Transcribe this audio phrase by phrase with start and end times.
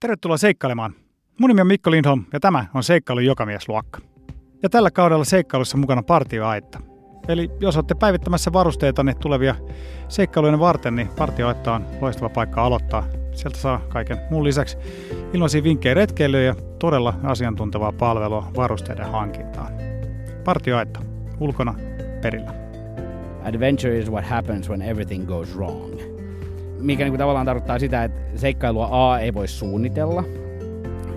[0.00, 0.94] Tervetuloa seikkailemaan.
[1.40, 4.00] Mun nimi on Mikko Lindholm ja tämä on Seikkailun jokamiesluokka.
[4.62, 6.80] Ja tällä kaudella seikkailussa mukana partioaitta.
[7.28, 9.54] Eli jos olette päivittämässä varusteitanne tulevia
[10.08, 13.06] seikkailujen varten, niin partioaitta on loistava paikka aloittaa.
[13.32, 14.76] Sieltä saa kaiken muun lisäksi
[15.32, 19.72] ilmaisia vinkkejä retkeilyä ja todella asiantuntevaa palvelua varusteiden hankintaan.
[20.44, 21.00] Partioaitta.
[21.40, 21.74] Ulkona,
[22.22, 22.54] perillä.
[23.44, 26.07] Adventure is what happens when everything goes wrong.
[26.78, 30.24] Mikä niin kuin tavallaan tarkoittaa sitä, että seikkailua A ei voi suunnitella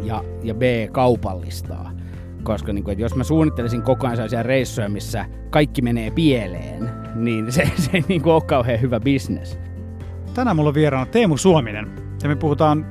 [0.03, 0.61] ja, ja B
[0.91, 1.91] kaupallistaa.
[2.43, 6.89] Koska niin kuin, että jos mä suunnittelisin koko ajan sellaisia reissuja, missä kaikki menee pieleen,
[7.16, 9.59] niin se, se ei niin kuin ole kauhean hyvä bisnes.
[10.33, 12.85] Tänään mulla on vieraana Teemu Suominen ja me puhutaan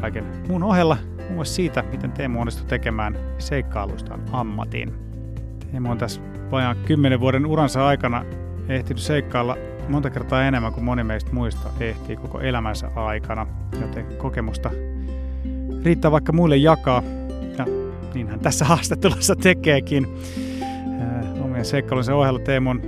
[0.00, 4.94] kaiken muun ohella muun muassa siitä, miten Teemu onnistui tekemään seikkailuistaan ammatin.
[5.70, 6.20] Teemu on tässä
[6.50, 8.24] vajaan kymmenen vuoden uransa aikana
[8.68, 9.56] ehtinyt seikkailla
[9.88, 13.46] monta kertaa enemmän kuin moni meistä muista ehtii koko elämänsä aikana,
[13.80, 14.70] joten kokemusta
[15.84, 17.02] riittää vaikka muille jakaa.
[17.58, 17.66] Ja
[18.14, 20.06] niinhän tässä haastattelussa tekeekin.
[21.44, 22.82] Omien seikkailunsa ohella Teemu on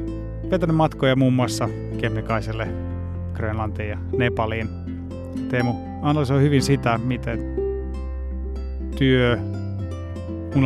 [0.50, 1.68] vetänyt matkoja muun muassa
[1.98, 2.68] Kemnikaiselle,
[3.34, 4.68] Grönlantiin ja Nepaliin.
[5.48, 7.38] Teemu analysoi hyvin sitä, miten
[8.98, 9.38] työ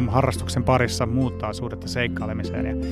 [0.09, 2.87] harrastuksen parissa muuttaa suhdetta seikkailemiseen ja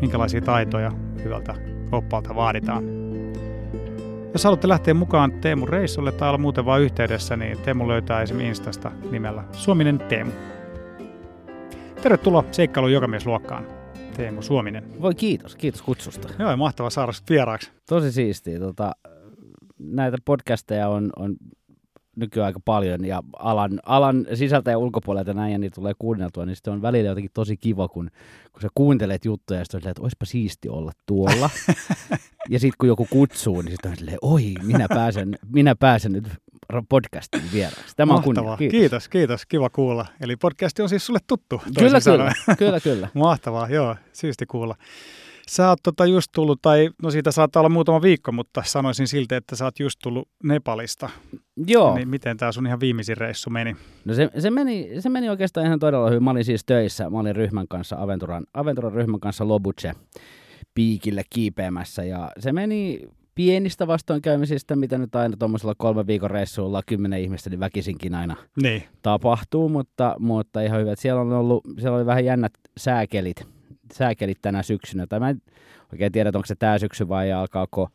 [0.00, 0.92] minkälaisia taitoja
[1.24, 1.54] hyvältä
[1.92, 2.84] oppalta vaaditaan.
[4.32, 8.48] Jos haluatte lähteä mukaan Teemun reissulle tai olla muuten vain yhteydessä, niin Teemu löytää esimerkiksi
[8.48, 10.32] Instasta nimellä Suominen Teemu.
[12.02, 13.66] Tervetuloa seikkailun jokamiesluokkaan,
[14.16, 15.02] Teemu Suominen.
[15.02, 16.28] Voi kiitos, kiitos kutsusta.
[16.38, 17.70] Joo, mahtavaa saada sinut vieraaksi.
[17.88, 18.58] Tosi siistiä.
[18.58, 18.92] Tota,
[19.78, 21.36] näitä podcasteja on, on
[22.16, 26.56] nykyään aika paljon ja alan, alan sisältä ja ulkopuolelta näin ja niitä tulee kuunneltua, niin
[26.56, 28.10] sitten on välillä jotenkin tosi kiva, kun,
[28.52, 31.50] kun sä kuuntelet juttuja ja sitten on silleen, että olisipa siisti olla tuolla.
[32.50, 36.28] ja sitten kun joku kutsuu, niin sitten on silleen, oi, minä pääsen, minä pääsen nyt
[36.88, 37.96] podcastin vieraaksi.
[37.96, 38.56] Tämä on kunnia.
[38.56, 38.78] Kiitos.
[38.78, 40.06] kiitos, kiitos, kiva kuulla.
[40.20, 41.62] Eli podcasti on siis sulle tuttu.
[41.78, 43.08] Kyllä, kyllä, kyllä, kyllä.
[43.14, 44.74] Mahtavaa, joo, siisti kuulla.
[45.50, 49.34] Sä oot tota just tullut, tai no siitä saattaa olla muutama viikko, mutta sanoisin silti,
[49.34, 51.10] että sä oot just tullut Nepalista.
[51.66, 53.76] Joo, Niin miten tää sun ihan viimeisin reissu meni?
[54.04, 56.24] no se, se, meni, se meni oikeastaan ihan todella hyvin.
[56.24, 59.92] Mä olin siis töissä, mä olin ryhmän kanssa, Aventuran, Aventuran ryhmän kanssa Lobuche
[60.74, 63.00] piikille kiipeämässä ja se meni
[63.34, 68.82] pienistä vastoinkäymisistä, mitä nyt aina tuommoisella kolmen viikon reissulla kymmenen ihmistä, niin väkisinkin aina Niin,
[69.02, 70.94] tapahtuu, mutta, mutta ihan hyvä.
[70.96, 73.46] Siellä on ollut, siellä oli vähän jännät sääkelit,
[73.92, 75.06] sääkelit tänä syksynä.
[75.06, 75.42] Tai mä en
[75.92, 77.90] oikein tiedä, onko se tämä syksy vai alkaako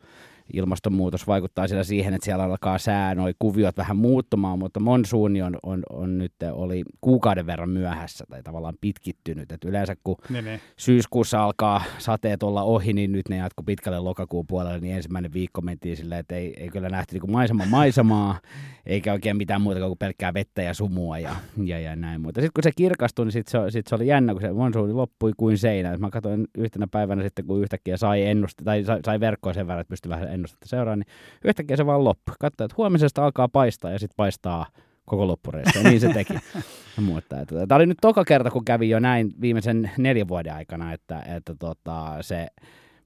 [0.52, 5.58] ilmastonmuutos vaikuttaa siellä siihen, että siellä alkaa sää, noi kuviot vähän muuttumaan, mutta monsuuni on,
[5.62, 9.52] on, on nyt, oli kuukauden verran myöhässä tai tavallaan pitkittynyt.
[9.52, 10.60] Et yleensä kun niin, niin.
[10.76, 15.60] syyskuussa alkaa sateet olla ohi, niin nyt ne jatkuu pitkälle lokakuun puolelle, niin ensimmäinen viikko
[15.60, 18.40] mentiin silleen, että ei, ei kyllä nähty niin maisema maisemaa,
[18.86, 22.20] eikä oikein mitään muuta kuin pelkkää vettä ja sumua ja, ja, ja näin.
[22.20, 24.92] Mutta sitten kun se kirkastui, niin sitten se, sit se oli jännä, kun se monsuuni
[24.92, 25.96] loppui kuin seinä.
[25.96, 29.80] Mä katsoin yhtenä päivänä sitten, kun yhtäkkiä sai ennuste, tai sai, sai verkkoa sen verran,
[29.80, 31.14] että pystyi vähän ennustetta seuraamaan, niin
[31.44, 32.34] yhtäkkiä se vaan loppui.
[32.40, 34.66] Katsoin, että huomisesta alkaa paistaa ja sitten paistaa
[35.06, 35.78] koko loppureissa.
[35.78, 36.34] Ja niin se teki.
[37.00, 40.92] Mutta, että, tämä oli nyt toka kerta, kun kävi jo näin viimeisen neljän vuoden aikana,
[40.92, 42.46] että, että tota, se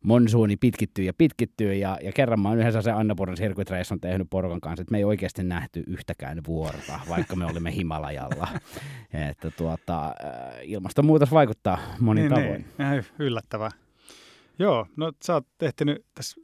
[0.05, 1.75] monsuuni pitkittyy ja pitkittyy.
[1.75, 5.05] Ja, ja kerran mä oon yhdessä se Annapurran sirkuitreissun tehnyt porukan kanssa, että me ei
[5.05, 8.49] oikeasti nähty yhtäkään vuorta, vaikka me olimme Himalajalla.
[9.31, 10.13] että tuota, äh,
[10.63, 12.65] ilmastonmuutos vaikuttaa monin niin, tavoin.
[12.79, 12.87] niin.
[12.87, 13.71] Ihan y- yllättävää.
[14.59, 16.41] Joo, no sä oot ehtinyt tässä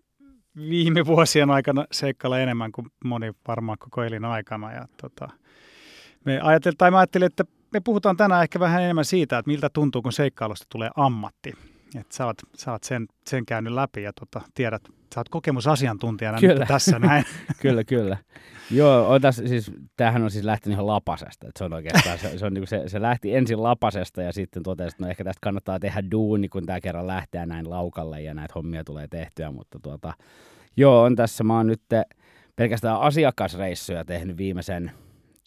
[0.57, 4.73] viime vuosien aikana seikkailla enemmän kuin moni varmaan koko elin aikana.
[4.73, 5.29] Ja tota,
[6.25, 9.69] me ajattelin, tai mä ajattelin, että me puhutaan tänään ehkä vähän enemmän siitä, että miltä
[9.69, 11.53] tuntuu, kun seikkailusta tulee ammatti.
[12.01, 14.83] Että sä oot, sä oot sen, sen käynyt läpi ja tota, tiedät,
[15.15, 16.59] sä oot kokemusasiantuntijana Kyllä.
[16.59, 17.25] nyt tässä näin.
[17.63, 18.17] kyllä, kyllä.
[18.71, 21.49] Joo, on tässä, siis, tämähän on siis lähtenyt ihan lapasesta.
[21.49, 24.63] Että se on oikeastaan, se, se, on, niin se, se, lähti ensin lapasesta ja sitten
[24.63, 28.35] totesi, että no ehkä tästä kannattaa tehdä duuni, kun tämä kerran lähtee näin laukalle ja
[28.35, 29.51] näitä hommia tulee tehtyä.
[29.51, 30.15] Mutta tuota,
[30.77, 31.83] joo, on tässä, mä oon nyt
[32.57, 34.93] pelkästään asiakasreissuja tehnyt viimeisen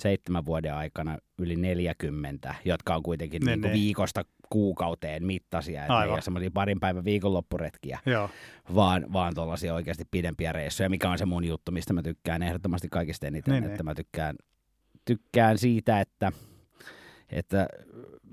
[0.01, 3.77] seitsemän vuoden aikana yli 40, jotka on kuitenkin Ne, niin kuin ne.
[3.77, 5.81] viikosta kuukauteen mittaisia.
[5.81, 8.29] että ei ole semmoisia parin päivän viikonloppuretkiä Joo,
[8.75, 12.87] vaan, vaan tuollaisia oikeasti pidempiä reissuja, mikä on se mun juttu, mistä mä tykkään ehdottomasti
[12.91, 13.85] kaikista eniten, Niin, että niin.
[13.85, 14.35] mä tykkään,
[15.05, 16.31] tykkään siitä, että,
[17.31, 17.67] että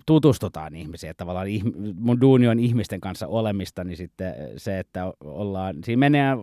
[0.06, 5.12] tutustutaan ihmisiin, että tavallaan ihm- mun duuni on ihmisten kanssa olemista, niin sitten se, että
[5.24, 6.36] ollaan, siinä menee,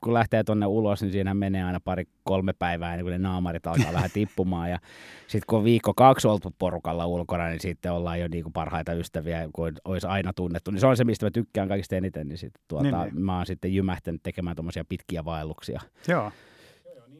[0.00, 3.66] kun lähtee tonne ulos, niin siinä menee aina pari kolme päivää ennen kuin ne naamarit
[3.66, 4.78] alkaa vähän tippumaan ja
[5.26, 9.48] sitten kun on viikko kaksi oltu porukalla ulkona, niin sitten ollaan jo niinku parhaita ystäviä,
[9.52, 10.70] kuin olisi aina tunnettu.
[10.70, 13.14] Niin se on se, mistä mä tykkään kaikista eniten, niin, sitten tuota, Niin, niin, niin.
[13.14, 13.24] niin.
[13.24, 15.80] mä oon sitten jymähtänyt tekemään tuommoisia pitkiä vaelluksia.
[16.08, 16.32] joo.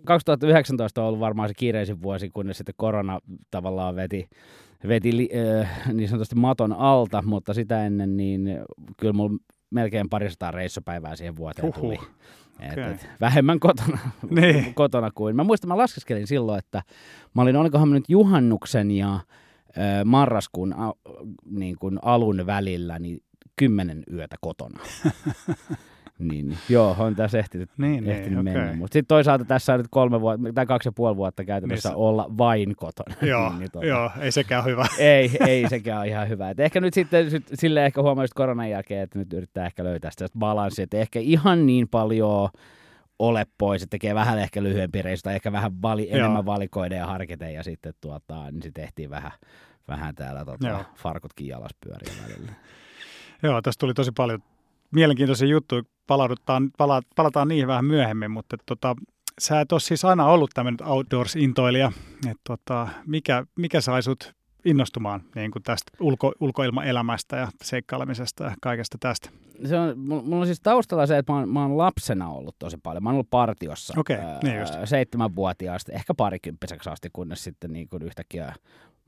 [0.04, 3.18] 2019 on ollut varmaan se kiireisin vuosi, kunnes sitten korona
[3.50, 4.28] tavallaan veti,
[4.88, 5.28] veti
[5.60, 8.48] äh, niin sanotusti maton alta, mutta sitä ennen niin
[8.96, 9.38] kyllä mulla
[9.70, 11.82] melkein parisataa reissupäivää siihen vuoteen Huhhuh.
[11.98, 12.08] tuli.
[12.60, 12.84] Et, Okei.
[12.84, 13.98] et, vähemmän kotona,
[14.30, 14.74] Niin.
[14.74, 15.36] kotona kuin.
[15.36, 16.82] Mä muistan, mä laskeskelin silloin, että
[17.34, 19.20] mä olin, olikohan mä nyt juhannuksen ja
[19.68, 20.92] ö, marraskuun a,
[21.50, 23.20] niin kuin alun välillä niin
[23.56, 24.80] kymmenen yötä kotona.
[26.28, 28.62] niin, niin, joo, on tässä ehtinyt, Niin, ehtinyt niin, mennä.
[28.64, 28.76] okei.
[28.76, 31.96] Mutta sitten toisaalta tässä on nyt kolme vuotta, tai kaksi ja puoli vuotta käytännössä Niin
[31.96, 33.14] olla vain kotona.
[33.22, 34.86] Joo, niin, tota, joo, ei sekään ole hyvä.
[34.98, 36.50] ei, ei sekään ole ihan hyvä.
[36.50, 39.84] Et ehkä nyt sitten sit, silleen ehkä huomaa just koronan jälkeen, että nyt yrittää ehkä
[39.84, 42.48] löytää sitä balanssia, että ehkä ihan niin paljon
[43.18, 46.18] ole pois, että tekee vähän ehkä lyhyempi reissu tai ehkä vähän vali, Joo.
[46.18, 49.32] enemmän valikoiden ja harkiten ja sitten tuota, niin sitten tehtiin vähän,
[49.88, 50.84] vähän täällä tota, Joo.
[50.96, 52.52] farkutkin jalas pyöriä välillä.
[53.42, 54.42] Joo, tässä tuli tosi paljon
[54.90, 55.82] mielenkiintoisia juttuja.
[56.12, 58.96] Palaudutaan, pala, palataan niihin vähän myöhemmin, mutta tota,
[59.40, 61.92] sä et ole siis aina ollut tämmöinen outdoors-intoilija.
[62.30, 68.54] Et tota, mikä, mikä sai sut innostumaan niin kuin tästä ulko, ulkoilmaelämästä ja seikkailemisesta ja
[68.62, 69.30] kaikesta tästä?
[69.64, 72.76] Se on, mulla on siis taustalla se, että mä oon, mä oon lapsena ollut tosi
[72.82, 73.02] paljon.
[73.02, 74.74] Mä oon ollut partiossa Okei, niin just.
[74.84, 78.54] seitsemänvuotiaasta, ehkä parikymppiseksi asti, kunnes sitten niin kuin yhtäkkiä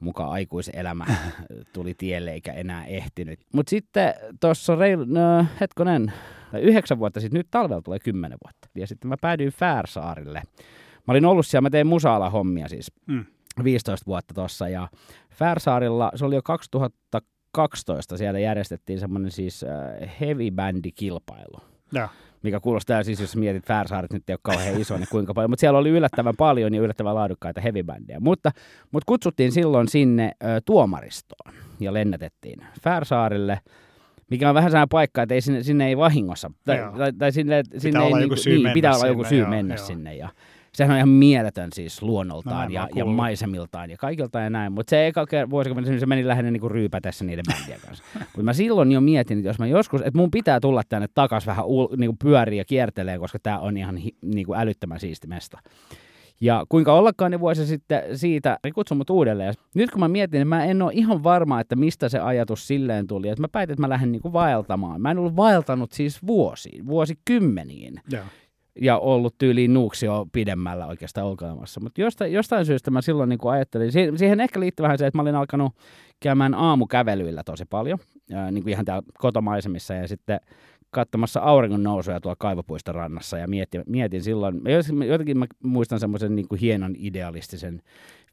[0.01, 1.07] mukaan aikuiselämä
[1.75, 3.41] tuli tielle eikä enää ehtinyt.
[3.53, 6.13] Mutta sitten tuossa reilu, no, hetkonen,
[6.55, 8.69] tai yhdeksän vuotta sitten, nyt talvella tulee kymmenen vuotta.
[8.75, 10.43] Ja sitten mä päädyin Färsaarille.
[11.07, 13.25] Mä olin ollut siellä, mä tein musa hommia siis Mm.
[13.65, 14.89] 15 vuotta tuossa ja
[15.31, 21.59] Färsaarilla, se oli jo 2012, siellä järjestettiin semmoinen siis äh, heavy bandi kilpailu
[21.93, 22.09] Joo.
[22.43, 25.61] mikä kuulostaa siis, jos mietit Färsaaret nyt ei ole kauhean iso, niin kuinka paljon, mutta
[25.61, 28.21] siellä oli yllättävän paljon ja yllättävän laadukkaita heavybändiä.
[28.21, 28.51] Mutta,
[28.91, 33.61] mutta kutsuttiin silloin sinne ö, tuomaristoon ja lennätettiin Färsaarille,
[34.31, 36.99] mikä on vähän sellainen paikka, että ei sinne, sinne ei vahingossa, tai, Joo.
[36.99, 39.51] tai, tai sinne, sinne olla ei, joku niinku- syy niin, pitää olla joku syy joo,
[39.51, 39.87] mennä joo.
[39.87, 40.29] sinne ja
[40.75, 44.73] sehän on ihan mieletön siis luonnoltaan mä ja, ja maisemiltaan ja kaikilta ja näin.
[44.73, 48.05] Mutta se eka vuosikymmen se meni lähinnä niinku ryypätessä niiden bändien kanssa.
[48.19, 51.47] Mutta mä silloin jo mietin, että jos mä joskus, että mun pitää tulla tänne takas
[51.47, 55.59] vähän ul, niinku pyöriä ja kiertelee, koska tää on ihan hi, niinku älyttömän siisti mesta.
[56.41, 59.47] Ja kuinka ollakaan niin vuosi sitten siitä kutsun mut uudelleen.
[59.47, 62.67] Ja nyt kun mä mietin, niin mä en ole ihan varma, että mistä se ajatus
[62.67, 63.29] silleen tuli.
[63.29, 65.01] Että mä päätin, että mä lähden niinku vaeltamaan.
[65.03, 68.25] Mä en ollut vaeltanut siis vuosiin, vuosikymmeniin Joo.
[68.81, 71.81] ja ollut tyyliin nuuksio pidemmällä oikeastaan ulkoilmassa.
[71.81, 75.19] Mutta jostain, jostain syystä mä silloin niin ajattelin, si- siihen ehkä liittyy vähän se, että
[75.19, 75.73] mä olin alkanut
[76.21, 77.99] käymään aamukävelyillä tosi paljon,
[78.33, 80.41] ää, niin kuin ihan täällä kotomaisemissa ja sitten
[80.95, 84.61] katsomassa auringon nousuja tuolla kaivopuiston rannassa ja mietin, mietin silloin,
[85.09, 87.83] jotenkin mä muistan semmoisen niin kuin hienon idealistisen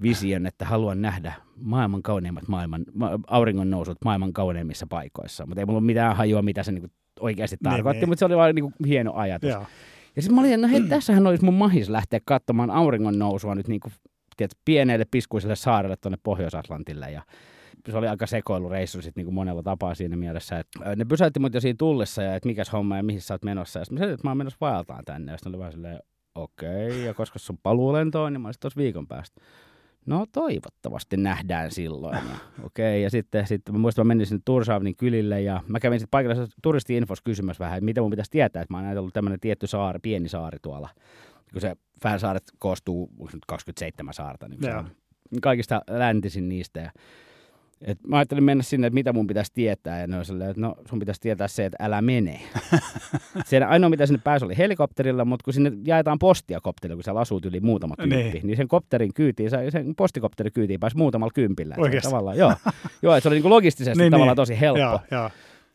[0.02, 5.66] vision, että haluan nähdä maailman kauneimmat maailman, ma- auringon nousut maailman kauneimmissa paikoissa, mutta ei
[5.66, 8.10] mulla ole mitään hajua, mitä se niin kuin oikeasti Niin, tarkoitti, niin.
[8.10, 9.50] mutta se oli vain niin kuin hieno ajatus.
[9.50, 9.66] Joo.
[10.16, 13.68] Ja sitten mä olin, no hei, tässähän olisi mun mahis lähteä katsomaan auringon nousua nyt
[13.68, 13.94] niin kuin,
[14.38, 17.12] tiedät, pieneelle piskuiselle saarelle tuonne Pohjois-Atlantille.
[17.12, 17.22] Ja
[17.90, 20.60] se oli aika sekoilureissu sitten niin monella tapaa siinä mielessä.
[20.60, 23.44] Että ne pysäytti mut jo siinä tullessa ja että mikäs homma ja mihin sä oot
[23.44, 23.80] menossa.
[23.80, 25.32] Ja sitten mä sanoin, että mä oon menossa vaeltaan tänne.
[25.32, 26.00] Ja sitten oli vähän silleen,
[26.36, 29.42] okei, okay, ja koska sun paluulento on, niin mä olisin tuossa viikon päästä.
[30.06, 32.16] No toivottavasti nähdään silloin.
[32.16, 32.22] Ja,
[32.66, 36.00] okei, okay, ja sitten, sitten mä muistan, mä menin sinne Tursavnin kylille ja mä kävin
[36.00, 39.40] sitten paikallisessa turisti-infos kysymässä vähän, että mitä mun pitäisi tietää, että mä oon ajatellut tämmöinen
[39.40, 40.90] tietty saari, pieni saari tuolla.
[41.52, 44.92] Kun se Färsaaret koostuu onko nyt 27 saarta, niin se on
[45.42, 46.80] kaikista läntisin niistä.
[46.80, 46.92] Ja,
[47.82, 50.76] et mä ajattelin mennä sinne, että mitä mun pitäisi tietää, ja ne silleen, että no
[50.90, 52.40] sun pitäisi tietää se, että älä mene.
[53.46, 57.20] Siellä ainoa, mitä sinne pääsi, oli helikopterilla, mutta kun sinne jaetaan postia kopterilla, kun siellä
[57.22, 58.48] asuu yli muutama tyyppi, Niin.
[58.48, 61.76] niin, sen kopterin kyytiin, sen postikopterin kyytiin pääsi muutamalla kympillä.
[61.78, 62.10] Oikeesti?
[62.10, 62.54] Tavallaan, joo,
[63.02, 64.42] joo se oli niin kuin logistisesti Niin, tavallaan niin.
[64.42, 65.30] tosi helppo Joo, joo.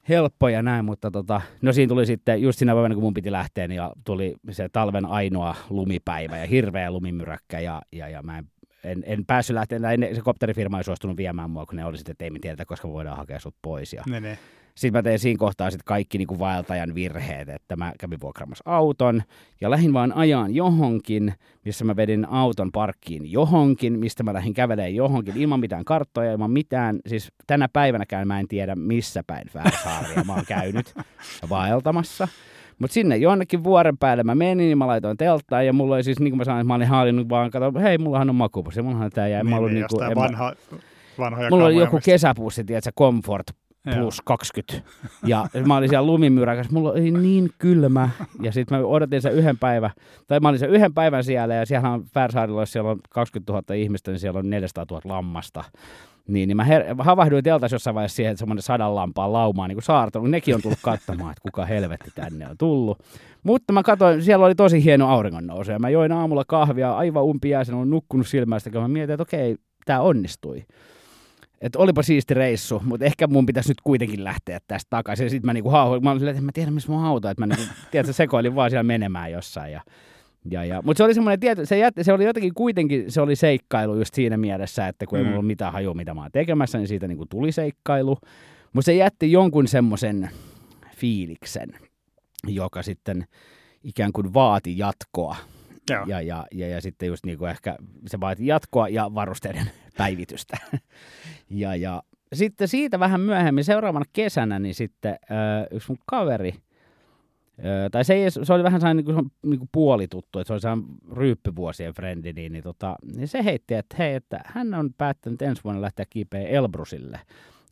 [0.08, 3.32] helppo ja näin, mutta tota, no siinä tuli sitten just siinä päivänä, kun mun piti
[3.32, 8.38] lähteä, niin ja tuli se talven ainoa lumipäivä ja hirveä lumimyräkkä ja, ja, ja mä
[8.38, 8.44] en,
[8.86, 12.12] en, en päässyt lähteä, ne- se kopterifirma ei suostunut viemään mua, kun ne oli sitten,
[12.12, 13.92] että ei me tiedetä, koska voidaan hakea sut pois.
[13.92, 14.38] Ja Niin, niin.
[14.74, 18.62] sitten mä tein siinä kohtaa sitten kaikki niin kuin vaeltajan virheet, että mä kävin vuokraamassa
[18.66, 19.22] auton
[19.60, 24.94] ja lähdin vaan ajaan johonkin, missä mä vedin auton parkkiin johonkin, mistä mä lähdin kävelemään
[24.94, 26.98] johonkin ilman mitään karttoja, ilman mitään.
[27.06, 30.94] Siis tänä päivänäkään mä en tiedä missä päin Färsaaria mä oon käynyt
[31.50, 32.28] vaeltamassa.
[32.78, 36.20] Mutta sinne jonnekin vuoren päälle mä menin, niin mä laitoin telttaan ja mulla oli siis,
[36.20, 39.10] niin kuin mä sanoin, että mä olin haalinnut vaan, kato, hei, mullahan on makupussi, mullahan
[39.10, 39.42] tää jäi.
[39.44, 40.52] niin, mä niin, niinku- jostain en mä- vanha,
[41.18, 43.46] vanhoja Mulla oli joku mistä- kesäpussi, tiedätkö, Comfort
[43.86, 43.96] Joo.
[43.96, 44.82] plus 20.
[45.26, 48.08] Ja mä olin siellä lumimyräkässä, mulla oli niin kylmä.
[48.42, 49.90] Ja sitten mä odotin sen yhden päivän,
[50.26, 53.52] tai mä olin sen yhden päivän siellä, ja siellä on Färsaarilla, jos siellä on 20
[53.52, 55.64] 000 ihmistä, niin siellä on 400 000 lammasta.
[56.28, 59.76] Niin, niin mä her- havahduin teltas jossain vaiheessa siihen, että semmoinen sadan lampaan laumaa niin
[59.76, 60.30] kuin saartunut.
[60.30, 62.98] Nekin on tullut katsomaan, että kuka helvetti tänne on tullut.
[63.42, 67.74] Mutta mä katsoin, siellä oli tosi hieno auringonnousu ja mä join aamulla kahvia aivan umpiäisen,
[67.74, 70.64] olen nukkunut silmästä, kun mä mietin, että okei, tämä onnistui.
[71.60, 75.30] Että olipa siisti reissu, mutta ehkä mun pitäisi nyt kuitenkin lähteä tästä takaisin.
[75.30, 77.46] Sitten mä niinku hauhoin, mä olin silleen, että en mä tiedä, missä mun auto, että
[77.46, 79.72] mä niinku, tiedätkö, sekoilin vaan siellä menemään jossain.
[79.72, 79.80] Ja,
[80.50, 80.82] ja, ja.
[80.84, 84.14] Mutta se oli semmoinen, tietty, se, jätti, se oli jotenkin kuitenkin, se oli seikkailu just
[84.14, 85.20] siinä mielessä, että kun mm.
[85.20, 88.18] ei mulla ollut mitään hajua, mitä mä oon tekemässä, niin siitä niinku tuli seikkailu.
[88.72, 90.30] Mutta se jätti jonkun semmoisen
[90.96, 91.68] fiiliksen,
[92.46, 93.26] joka sitten
[93.84, 95.36] ikään kuin vaati jatkoa.
[95.90, 96.04] Joo.
[96.06, 97.76] Ja, ja, ja, ja sitten just niin kuin ehkä
[98.06, 100.56] se vaati jatkoa ja varusteiden päivitystä.
[101.50, 106.54] ja, ja sitten siitä vähän myöhemmin, seuraavana kesänä, niin sitten äh, yksi mun kaveri,
[107.92, 110.60] tai se, ei, se oli vähän sellainen niin kuin, niin kuin puolituttu, että se oli
[110.60, 115.42] sellainen ryyppyvuosien frendi, niin, niin, tota, niin se heitti, että hei, että hän on päättänyt
[115.42, 117.20] ensi vuonna lähteä kiipeä Elbrusille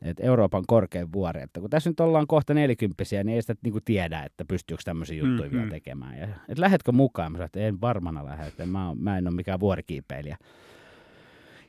[0.01, 1.41] että Euroopan korkein vuori.
[1.41, 5.17] Että kun tässä nyt ollaan kohta nelikymppisiä, niin ei sitä niinku tiedä, että pystyykö tämmöisiä
[5.17, 6.17] juttuja mm, vielä tekemään.
[6.17, 7.31] Ja, että lähdetkö mukaan?
[7.31, 10.37] Mä sanoin, että en varmana lähde, että mä, mä en ole mikään vuorikiipeilijä.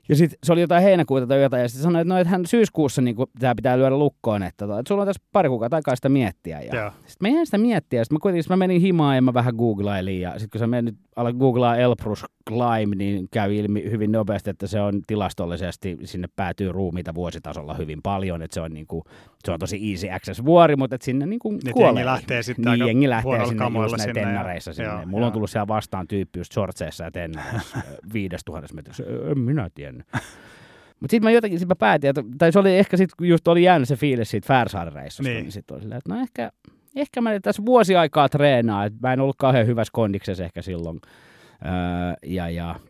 [0.09, 2.47] Ja sitten se oli jotain heinäkuuta tai jotain, ja sitten sanoi, että, no, että hän
[2.47, 5.97] syyskuussa niin tämä pitää lyödä lukkoon, että, että, että sulla on tässä pari kuukautta aikaa
[5.97, 6.61] sitä miettiä.
[6.61, 9.23] Ja sitten mä jäin sitä miettiä, ja sitten mä kuitenkin sit mä menin himaan ja
[9.23, 13.91] mä vähän googlailin, ja sitten kun sä menet ala googlaa Elbrus Climb, niin käy ilmi
[13.91, 18.75] hyvin nopeasti, että se on tilastollisesti, sinne päätyy ruumiita vuositasolla hyvin paljon, että se on,
[18.75, 19.03] niin kuin,
[19.45, 21.89] se on tosi easy access vuori, mutta että sinne niin kuin kuolee.
[21.89, 24.91] Jengi lähtee sitten niin, jengi lähtee sinne just sinne tennareissa sinne.
[24.91, 25.27] Joo, Mulla joo.
[25.27, 27.79] on tullut siellä vastaan tyyppi just shortseissa ja tennareissa
[28.47, 29.05] tuhannessa metrissä.
[29.31, 30.07] En minä tiennyt.
[31.01, 33.63] Mutta sitten mä jotenkin sit mä päätin, että, tai se oli ehkä sitten just oli
[33.63, 36.51] jäänyt se fiilis siitä Färsaaren reissusta, niin, niin sitten oli silleen, että no ehkä,
[36.97, 41.01] ehkä mä tässä vuosi aikaa treenaa, että mä en ollut kauhean hyvässä kondiksessa ehkä silloin.
[41.65, 42.81] Öö, ja, ja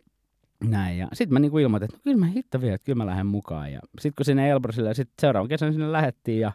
[0.63, 0.97] näin.
[0.97, 3.25] Ja sitten mä niinku ilmoitin, että no, kyllä mä hitto vielä, että kyllä mä lähden
[3.25, 3.71] mukaan.
[3.71, 6.51] Ja sitten kun sinne Elbrusille, sitten seuraavan kesän sinne lähettiin ja,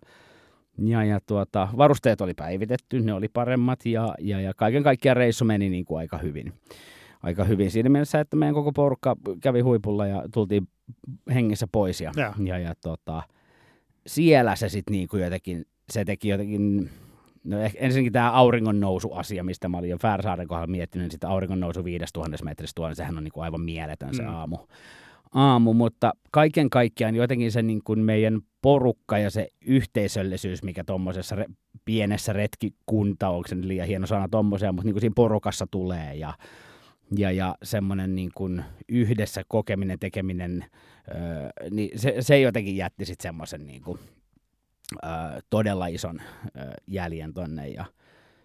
[0.79, 5.45] ja, ja tuota, varusteet oli päivitetty, ne oli paremmat ja, ja, ja kaiken kaikkiaan reissu
[5.45, 6.53] meni niinku aika hyvin.
[7.23, 10.69] Aika hyvin siinä mielessä, että meidän koko porukka kävi huipulla ja tultiin
[11.35, 12.01] hengissä pois.
[12.01, 12.35] Ja, ja.
[12.45, 13.23] ja, ja tota,
[14.07, 16.91] siellä se sitten niinku jotenkin, se teki jotenkin
[17.45, 21.31] No ensinnäkin tämä auringon nousu asia, mistä mä olin jo Färsaaren kohdalla miettinyt, niin sitten
[21.31, 24.29] auringon nousu 5000 metristä tuonne, sehän on niin kuin aivan mieletön se mm.
[24.29, 24.59] aamu.
[25.35, 25.73] aamu.
[25.73, 31.53] Mutta kaiken kaikkiaan jotenkin se niin kuin meidän porukka ja se yhteisöllisyys, mikä tuommoisessa re-
[31.85, 36.35] pienessä retkikunta, onko se liian hieno sana tuommoiseen, mutta niin kuin siinä porukassa tulee ja,
[37.17, 40.65] ja, ja semmoinen niin kuin yhdessä kokeminen, tekeminen,
[41.09, 43.99] öö, niin se, se jotenkin jätti sitten semmoisen niin kuin
[45.51, 46.21] todella ison
[46.87, 47.69] jäljen tonne.
[47.69, 47.85] Ja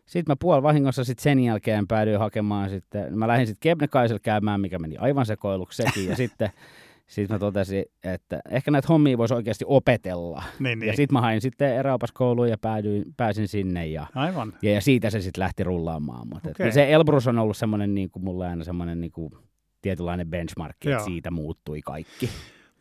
[0.06, 4.62] sitten mä puol vahingossa sit sen jälkeen päädyin hakemaan sitten, mä lähdin sitten Kebnekaisella käymään,
[4.62, 6.50] mikä meni aivan sekoiluksi sekin, ja sitten
[7.08, 10.44] sitten mä totesin, että ehkä näitä hommia voisi oikeasti opetella.
[10.60, 10.88] Niin, niin.
[10.88, 13.88] Ja sitten mä hain sitten eräopaskouluun ja päädyin, pääsin sinne.
[13.88, 14.54] Ja, Aivan.
[14.62, 16.28] Ja, ja siitä se sitten lähti rullaamaan.
[16.28, 16.72] Mutta okay.
[16.72, 19.34] se Elbrus on ollut semmoinen niin kuin mulle aina semmoinen niin kuin
[19.82, 22.30] tietynlainen benchmark, että siitä muuttui kaikki.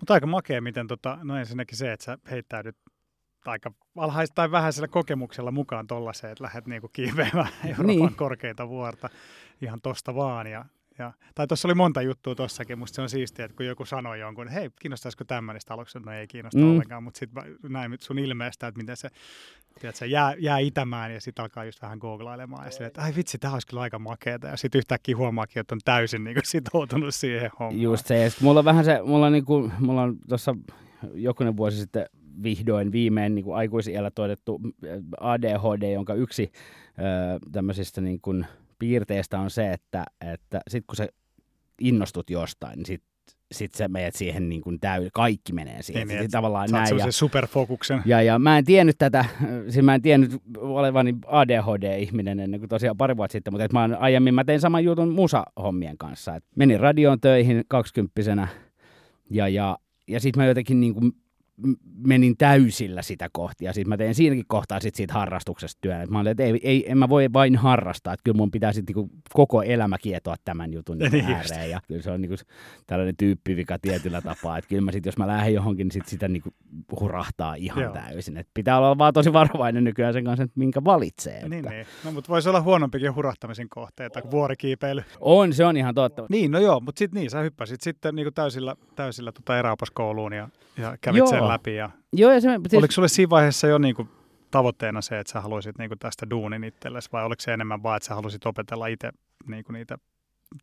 [0.00, 2.76] Mutta aika makea, miten tota, no ensinnäkin se, että sä heittäydyt
[3.50, 8.14] aika alhaista tai vähäisellä kokemuksella mukaan tuollaiseen, että lähdet niinku kiipeämään Euroopan niin.
[8.14, 9.08] korkeinta vuorta
[9.62, 10.46] ihan tosta vaan.
[10.46, 10.64] Ja,
[10.98, 14.20] ja, tai tuossa oli monta juttua tuossakin, musta se on siistiä, että kun joku sanoi
[14.20, 16.70] jonkun, että hei, kiinnostaisiko tämmöinen, aluksi no ei kiinnosta mm.
[16.70, 19.08] ollenkaan, mutta sitten näin sun ilmeestä, että miten se,
[19.80, 23.12] tiedät, se jää, jää itämään ja sitten alkaa just vähän googlailemaan ja sille, että ai
[23.16, 26.46] vitsi, tämä olisi kyllä aika makeeta ja sitten yhtäkkiä huomaakin, että on täysin niin kuin,
[26.46, 27.82] sitoutunut siihen hommaan.
[27.82, 30.56] Just se, ja mulla on vähän se, mulla on, niin kuin, mulla on tuossa
[31.14, 32.06] jokunen vuosi sitten
[32.42, 34.60] vihdoin viimein niin kuin aikuisiellä todettu
[35.20, 38.46] ADHD, jonka yksi ö, tämmöisistä niin kuin
[38.78, 41.08] piirteistä on se, että, että sitten kun sä
[41.80, 43.16] innostut jostain, niin sitten
[43.52, 46.08] sit sä menet siihen niin kuin täy, kaikki menee siihen.
[46.08, 46.98] Niin, sitten tavallaan näin.
[46.98, 48.02] Ja, superfokuksen.
[48.06, 49.24] Ja, ja mä en tiennyt tätä,
[49.68, 53.80] siis mä en tiennyt olevani ADHD-ihminen ennen kuin tosiaan pari vuotta sitten, mutta et mä
[53.80, 56.34] oon, aiemmin mä tein saman jutun musa-hommien kanssa.
[56.36, 58.48] Et menin radioon töihin kaksikymppisenä
[59.30, 59.78] ja, ja,
[60.08, 61.12] ja sitten mä jotenkin niin kuin
[61.96, 63.64] menin täysillä sitä kohti.
[63.64, 66.00] Ja sitten mä tein siinäkin kohtaa sit siitä harrastuksesta työn.
[66.00, 68.72] Et mä olin, että ei, ei, en mä voi vain harrastaa, että kyllä mun pitää
[68.72, 71.70] sitten niinku koko elämä kietoa tämän jutun niin ääreen.
[71.70, 72.36] Ja kyllä se on niinku
[72.86, 74.58] tällainen tyyppivika tietyllä tapaa.
[74.58, 76.50] Että kyllä mä sitten, jos mä lähden johonkin, niin sit sitä niinku
[77.00, 77.92] hurahtaa ihan Joo.
[77.92, 78.36] täysin.
[78.36, 81.34] Et pitää olla vaan tosi varovainen nykyään sen kanssa, että minkä valitsee.
[81.34, 81.48] Että.
[81.48, 81.86] Niin, niin.
[82.04, 85.02] No, mutta voisi olla huonompikin hurahtamisen kohteita kuin vuorikiipeily.
[85.20, 86.26] On, se on ihan totta.
[86.28, 90.48] Niin, no joo, mutta sitten niin, sä hyppäsit sitten niinku täysillä, täysillä tota eräopaskouluun ja,
[90.76, 91.45] ja kävit joo.
[91.46, 91.76] Sen läpi.
[91.76, 92.78] Ja Joo, ja se, siis...
[92.78, 94.08] Oliko sulle siinä vaiheessa jo niinku
[94.50, 98.06] tavoitteena se, että sä haluaisit niinku tästä duunin itsellesi vai oliko se enemmän vaan, että
[98.06, 99.10] sä halusit opetella itse
[99.46, 99.98] niinku niitä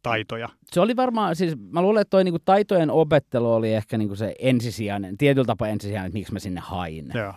[0.03, 0.49] taitoja?
[0.71, 4.35] Se oli varmaan, siis mä luulen, että toi niinku taitojen opettelu oli ehkä niinku se
[4.39, 7.11] ensisijainen, tietyllä tapaa ensisijainen, että miksi mä sinne hain.
[7.13, 7.33] Joo.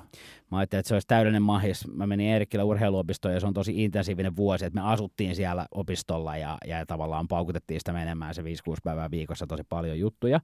[0.51, 1.89] Mä ajattelin, että se olisi täydellinen mahis.
[1.89, 6.37] Mä menin Eerikkilä urheiluopistoon ja se on tosi intensiivinen vuosi, että me asuttiin siellä opistolla
[6.37, 8.45] ja, ja tavallaan paukutettiin sitä menemään se 5-6
[8.85, 10.41] päivää viikossa tosi paljon juttuja.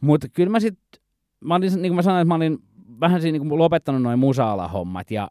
[0.00, 1.00] Mutta kyllä mä sitten,
[1.44, 2.58] mä olin, niin kuin mä sanoin, että mä olin
[3.00, 5.30] vähän siinä niin kuin lopettanut noin musa-alahommat ja,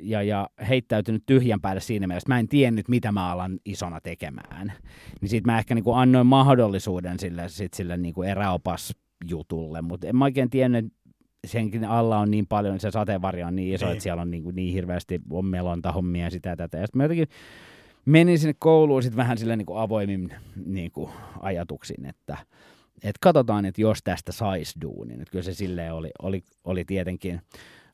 [0.00, 2.28] ja, ja heittäytynyt tyhjän päälle siinä mielessä.
[2.28, 4.72] Mä en tiennyt, mitä mä alan isona tekemään.
[5.20, 8.92] Niin sitten mä ehkä niin kuin annoin mahdollisuuden sille, sit sille niin kuin eräopas
[9.30, 10.92] jutulle, mutta en mä oikein tiennyt,
[11.46, 13.92] senkin alla on niin paljon, se sateenvarjo on niin iso, niin.
[13.92, 16.78] että siellä on niin, kuin niin hirveästi on melonta hommia ja sitä ja tätä.
[16.78, 17.28] Ja sitten mä jotenkin
[18.04, 20.32] menin sinne kouluun sitten vähän sille niin kuin avoimin
[20.66, 22.36] niin kuin ajatuksin, että,
[22.96, 25.20] että katsotaan, että jos tästä saisi duunin.
[25.20, 27.40] Että kyllä se silleen oli, oli, oli tietenkin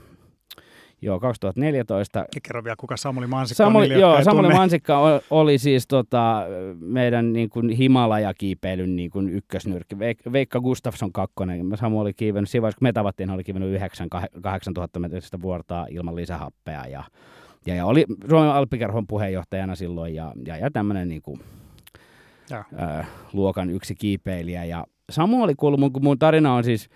[1.05, 2.19] Joo, 2014.
[2.19, 4.59] Ja kerro vielä, kuka Samuli Mansikka Samuli, on niille, Joo, Samuli tunne.
[4.59, 6.43] Mansikka oli siis tota,
[6.81, 9.99] meidän niin kuin Himalaja-kiipeilyn niin kuin ykkösnyrkki.
[10.33, 11.61] Veikka Gustafsson kakkonen.
[11.75, 14.09] Samu oli kiivennyt, siinä vaiheessa kun me tavattiin, hän oli kiivennyt 9
[14.43, 16.87] 8000 metristä vuortaa ilman lisähappea.
[16.87, 17.05] Ja,
[17.67, 21.41] ja, ja oli Suomen Alppikerhon puheenjohtajana silloin ja, ja, ja tämmöinen niin kuin,
[22.51, 22.65] ja.
[22.83, 24.65] Äh, luokan yksi kiipeilijä.
[24.65, 26.89] Ja Samu oli kuullut, mun, kun mun tarina on siis–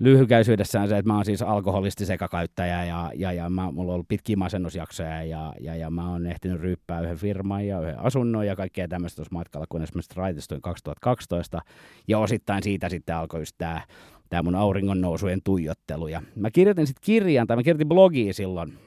[0.00, 4.08] lyhykäisyydessään se, että mä oon siis alkoholisti sekakäyttäjä ja, ja, ja mä, mulla on ollut
[4.08, 8.56] pitkiä masennusjaksoja ja, ja, ja mä oon ehtinyt ryyppää yhden firman ja yhden asunnon ja
[8.56, 11.60] kaikkea tämmöistä tuossa matkalla, kun esimerkiksi raitistuin 2012
[12.08, 13.80] ja osittain siitä sitten alkoi just tämä
[14.28, 16.08] tämä mun auringon nousujen tuijottelu.
[16.08, 18.78] Ja mä kirjoitin sitten kirjan, tai mä kirjoitin blogia silloin,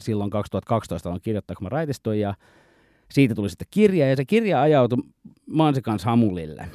[0.00, 2.34] silloin 2012 on kirjoittaa, kun mä raitistuin, ja
[3.10, 4.98] siitä tuli sitten kirja, ja se kirja ajautui
[5.46, 6.68] Mansikan Samulille.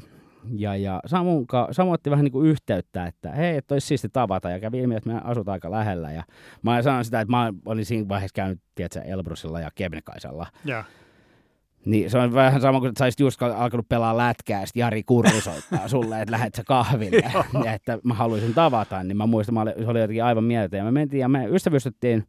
[0.56, 4.50] Ja, ja Samu, Samu otti vähän niin kuin yhteyttä, että hei, että olisi siisti tavata.
[4.50, 6.12] Ja kävi ilmi, että me asutaan aika lähellä.
[6.12, 6.24] Ja
[6.62, 10.48] mä sanoin sitä, että mä olin siinä vaiheessa käynyt, tiedätkö, Elbrusilla ja Kebnekaisella.
[10.66, 10.84] Ja.
[11.86, 15.42] Niin se on vähän sama kuin, että sä just alkanut pelaa lätkää, ja Jari Kurri
[15.42, 17.32] soittaa sulle, että lähdet sä kahville,
[17.66, 20.78] ja että mä haluaisin tavata, niin mä muistan, mä olin, se oli jotenkin aivan mieltä,
[20.78, 22.24] ja me mentiin, ja me ystävystyttiin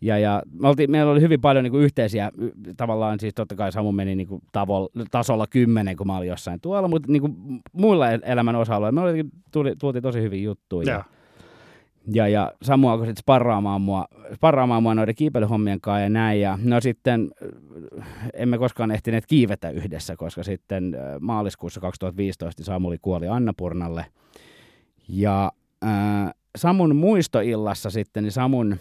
[0.00, 2.30] ja, ja me oltiin, meillä oli hyvin paljon niin kuin yhteisiä,
[2.76, 6.60] tavallaan siis totta kai Samu meni niin kuin tavolla, tasolla kymmenen, kun mä olin jossain
[6.60, 7.36] tuolla, mutta niin kuin
[7.72, 10.92] muilla elämän osa-alueilla me oltiin, tuli, tultiin tosi hyvin juttuja.
[10.92, 11.04] Ja.
[12.08, 14.04] Ja, ja Samu alkoi sitten sparraamaan mua,
[14.34, 16.40] sparraamaan mua noiden kiipeilyhommien kanssa ja näin.
[16.40, 17.30] Ja no sitten
[18.34, 24.06] emme koskaan ehtineet kiivetä yhdessä, koska sitten maaliskuussa 2015 Samuli kuoli Annapurnalle.
[25.08, 25.52] Ja
[25.84, 28.76] äh, Samun muistoillassa sitten, niin Samun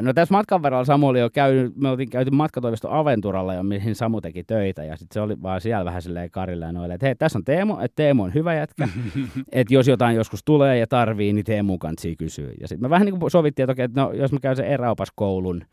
[0.00, 4.20] No tässä matkan varrella Samu oli jo käynyt, me oltiin käyty matkatoimisto Aventuralla, mihin Samu
[4.20, 7.14] teki töitä, ja sitten se oli vaan siellä vähän silleen karille ja noille, että hei,
[7.14, 8.88] tässä on Teemu, että Teemu on hyvä jätkä,
[9.52, 12.50] että jos jotain joskus tulee ja tarvii, niin Teemu kansi kysyä.
[12.60, 14.66] Ja sitten me vähän niin kuin sovittiin, että, okei, että no, jos mä käyn sen
[14.66, 15.64] eräopaskoulun,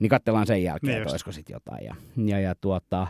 [0.00, 1.84] niin katsellaan sen jälkeen, niin että olisiko sitten jotain.
[1.84, 3.06] Ja, ja, ja tuota,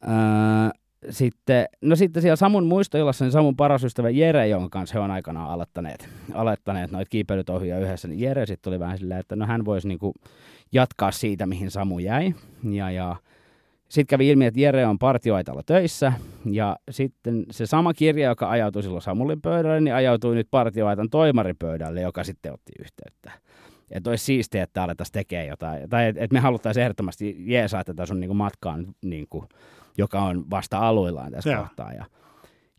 [0.00, 0.70] ää,
[1.10, 5.10] sitten, no sitten siellä Samun muistoillassa niin Samun paras ystävä Jere, jonka kanssa he on
[5.10, 9.64] aikanaan aloittaneet, aloittaneet noita kiipeilytohjia yhdessä, niin Jere sitten tuli vähän silleen, että no hän
[9.64, 10.14] voisi niinku
[10.72, 12.34] jatkaa siitä, mihin Samu jäi.
[12.70, 13.16] Ja, ja
[13.88, 16.12] sitten kävi ilmi, että Jere on partioaitalla töissä,
[16.50, 22.00] ja sitten se sama kirja, joka ajautui silloin Samulin pöydälle, niin ajautui nyt partioaitan toimaripöydälle,
[22.00, 23.32] joka sitten otti yhteyttä.
[23.90, 28.06] Että olisi siistiä, että alettaisiin tekemään jotain, tai että et me haluttaisiin ehdottomasti jeesaa tätä
[28.06, 29.44] sun niinku matkaan niinku,
[29.98, 31.58] joka on vasta aluillaan tässä ja.
[31.58, 31.92] kohtaa.
[31.92, 32.04] Ja,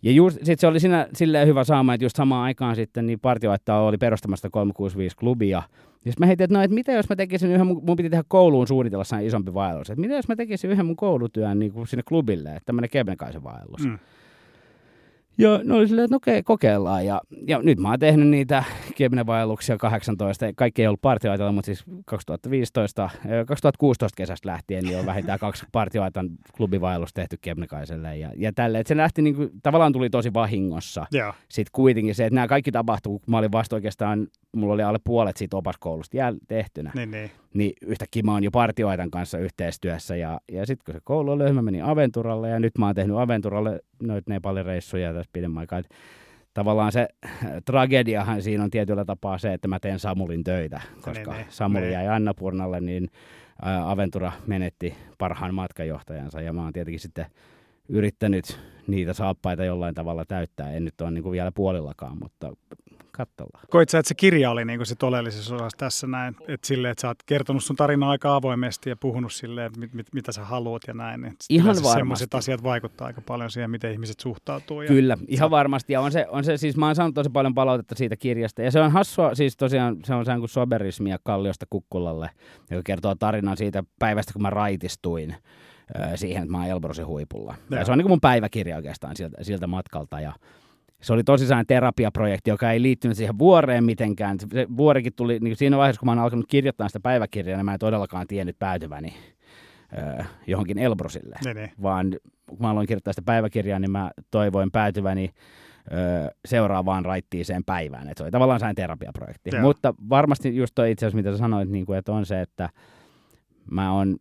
[0.02, 3.20] ja just, sit se oli siinä, silleen hyvä saama, että just samaan aikaan sitten niin
[3.20, 5.64] partioittaa oli perustamassa 365-klubia.
[6.06, 8.24] Ja mä heitin, että no, että mitä jos mä tekisin yhden, mun, mun piti tehdä
[8.28, 9.90] kouluun suunnitella isompi vaellus.
[9.90, 13.44] Että mitä jos mä tekisin yhden mun koulutyön niin kuin sinne klubille, että tämmöinen Kebnekaisen
[13.44, 13.86] vaellus.
[13.86, 14.00] Mm.
[15.38, 17.06] Ja ne oli silleen, että no okei, kokeillaan.
[17.06, 18.64] Ja, ja nyt mä oon tehnyt niitä
[18.96, 20.46] kiemenevaielluksia 18.
[20.56, 23.10] Kaikki ei ollut partioaitalla, mutta siis 2015,
[23.48, 28.18] 2016 kesästä lähtien niin on vähintään kaksi partioaitan klubivaellusta tehty Kebnekaiselle.
[28.18, 31.06] Ja, ja tälle, että se lähti niin kuin, tavallaan tuli tosi vahingossa.
[31.12, 31.34] Joo.
[31.50, 35.00] Sitten kuitenkin se, että nämä kaikki tapahtuu, kun mä olin vasta oikeastaan, mulla oli alle
[35.04, 36.92] puolet siitä opaskoulusta jäl tehtynä.
[36.96, 37.32] Niin, niin.
[37.54, 40.16] Niin yhtäkkiä mä oon jo partioaitan kanssa yhteistyössä.
[40.16, 43.18] Ja, ja sitten kun se koulu oli, mä menin Aventuralle ja nyt mä oon tehnyt
[43.18, 45.80] Aventuralle noita Nepalin reissuja tässä pidemmän aikaa.
[45.80, 45.90] Et
[46.54, 47.08] tavallaan se
[47.66, 51.82] tragediahan siinä on tietyllä tapaa se, että mä teen Samulin töitä, koska Niin, niin, Samuli
[51.82, 51.94] niin.
[51.94, 53.10] jäi Annapurnalle, niin
[53.62, 57.26] ää, Aventura menetti parhaan matkajohtajansa ja mä oon tietenkin sitten
[57.90, 60.72] yrittänyt niitä saappaita jollain tavalla täyttää.
[60.72, 62.54] En nyt ole niin kuin vielä puolillakaan, mutta
[63.18, 63.64] katsellaan.
[63.70, 67.02] Koit sä, että se kirja oli niin se todellisessa osassa tässä näin, että silleen, että
[67.02, 70.46] sä oot kertonut sun tarinaa aika avoimesti ja puhunut silleen, että mit, mit, mitä sä
[70.46, 71.22] haluat ja näin.
[71.22, 71.94] Niin Ihan varmasti.
[71.94, 74.82] Semmoiset asiat vaikuttaa aika paljon siihen, miten ihmiset suhtautuu.
[74.82, 75.94] Ja Kyllä, ihan varmasti.
[75.94, 78.62] Ja on se, on se, siis mä oon saanut tosi paljon palautetta siitä kirjasta.
[78.62, 82.30] Ja se on hassua, siis tosiaan se on sehän kuin soberismia Kalliosta Kukkulalle,
[82.72, 85.36] joka kertoo tarinan siitä päivästä, kun mä raitistuin
[86.16, 87.56] siihen, että mä oon Elbrosin huipulla.
[87.70, 87.86] Ja Joo.
[87.86, 90.20] se on niin kuin mun päiväkirja oikeastaan siltä, siltä matkalta.
[90.20, 90.34] Ja
[91.06, 94.38] se oli tosi sellainen terapiaprojekti, joka ei liittynyt siihen vuoreen mitenkään.
[94.54, 97.74] Se- vuorikin tuli, niin siinä vaiheessa, kun mä oon alkanut kirjoittaa sitä päiväkirjaa, niin mä
[97.74, 99.14] en todellakaan tiennyt päätyväni
[100.20, 101.72] ö, johonkin Elbrosille Niin, niin.
[101.82, 102.16] vaan
[102.50, 105.30] kun mä aloin kirjoittaa sitä päiväkirjaa, niin mä toivoin päätyväni
[105.92, 108.10] ö, seuraavaan raittiiseen päivään.
[108.10, 109.50] Et se oli tavallaan sellainen terapiaprojekti.
[109.54, 109.62] Joo.
[109.62, 112.70] Mutta varmasti just toi itse asiassa, mitä sä sanoit, niin kuin, että on se, että
[113.72, 114.16] mä oon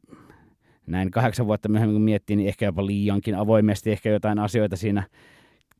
[0.87, 5.03] näin kahdeksan vuotta myöhemmin, kun miettii, niin ehkä jopa liiankin avoimesti ehkä jotain asioita siinä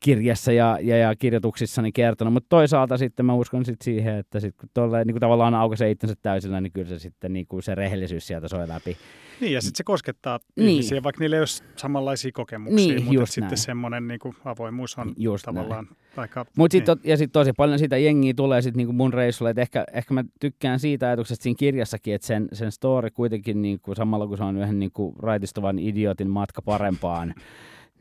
[0.01, 4.57] kirjassa ja, ja, ja kirjoituksissani kertonut, mutta toisaalta sitten mä uskon sit siihen, että sit,
[4.57, 7.75] kun tolle, niin kuin tavallaan aukaisee itsensä täysillä, niin kyllä se sitten niin kuin se
[7.75, 8.97] rehellisyys sieltä soi läpi.
[9.41, 10.69] Niin, ja sitten se koskettaa Niin.
[10.69, 13.57] ihmisiä, vaikka niillä ei ole samanlaisia kokemuksia, Niin, mutta sitten näin.
[13.59, 15.55] semmoinen niin kuin avoimuus on Just näin.
[15.57, 16.47] tavallaan aika...
[16.57, 16.97] Mut sit, niin.
[17.03, 17.11] niin.
[17.11, 20.25] Ja sitten tosi paljon sitä jengiä tulee sit niinku mun reissulle, että ehkä, ehkä mä
[20.41, 24.57] tykkään siitä ajatuksesta siinä kirjassakin, että sen, sen story kuitenkin niinku, samalla kun se on
[24.57, 27.35] yhden niinku, raitistuvan idiotin matka parempaan,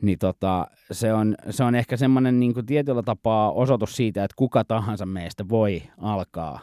[0.02, 4.64] niin tota, se, on, se on ehkä semmoinen niinku, tietyllä tapaa osoitus siitä, että kuka
[4.64, 6.60] tahansa meistä voi alkaa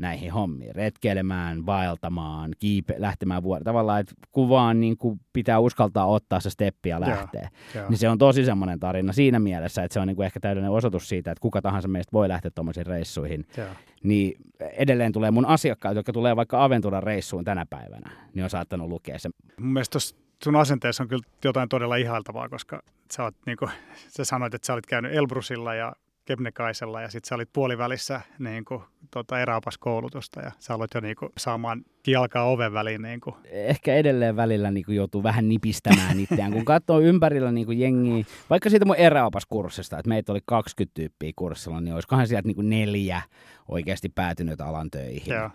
[0.00, 3.64] näihin hommiin, retkeilemään, vaeltamaan, kiipe, lähtemään vuoreen.
[3.64, 7.50] Tavallaan, että kuvaan niin kuin pitää uskaltaa ottaa se steppi ja lähteä.
[7.74, 7.88] Joo.
[7.88, 10.70] Niin se on tosi semmoinen tarina siinä mielessä, että se on niin kuin ehkä täydellinen
[10.70, 13.46] osoitus siitä, että kuka tahansa meistä voi lähteä tuommoisiin reissuihin.
[13.56, 13.66] Joo.
[14.04, 18.88] Niin edelleen tulee mun asiakkaat, jotka tulee vaikka Aventuran reissuun tänä päivänä, niin on saattanut
[18.88, 19.32] lukea sen.
[19.60, 23.70] Mun mielestä tossa sun asenteessa on kyllä jotain todella ihailtavaa, koska sä, oot, niin kuin,
[24.08, 25.92] sä sanoit, että sä olit käynyt Elbrusilla ja
[26.24, 31.16] Kebnekaisella ja sitten sä olit puolivälissä niin kuin, tota, eräopaskoulutusta ja sä aloit jo niin
[31.16, 33.02] kuin, saamaan jalkaa oven väliin.
[33.02, 33.36] Niin kuin.
[33.50, 38.24] Ehkä edelleen välillä niin kuin joutuu vähän nipistämään itseään, kun katsoo ympärillä niin kuin jengiä,
[38.50, 42.70] vaikka siitä mun eräopaskurssista, että meitä oli 20 tyyppiä kurssilla, niin olisikohan sieltä niin kuin
[42.70, 43.22] neljä
[43.68, 45.34] oikeasti päätynyt alan töihin.
[45.34, 45.50] Joo.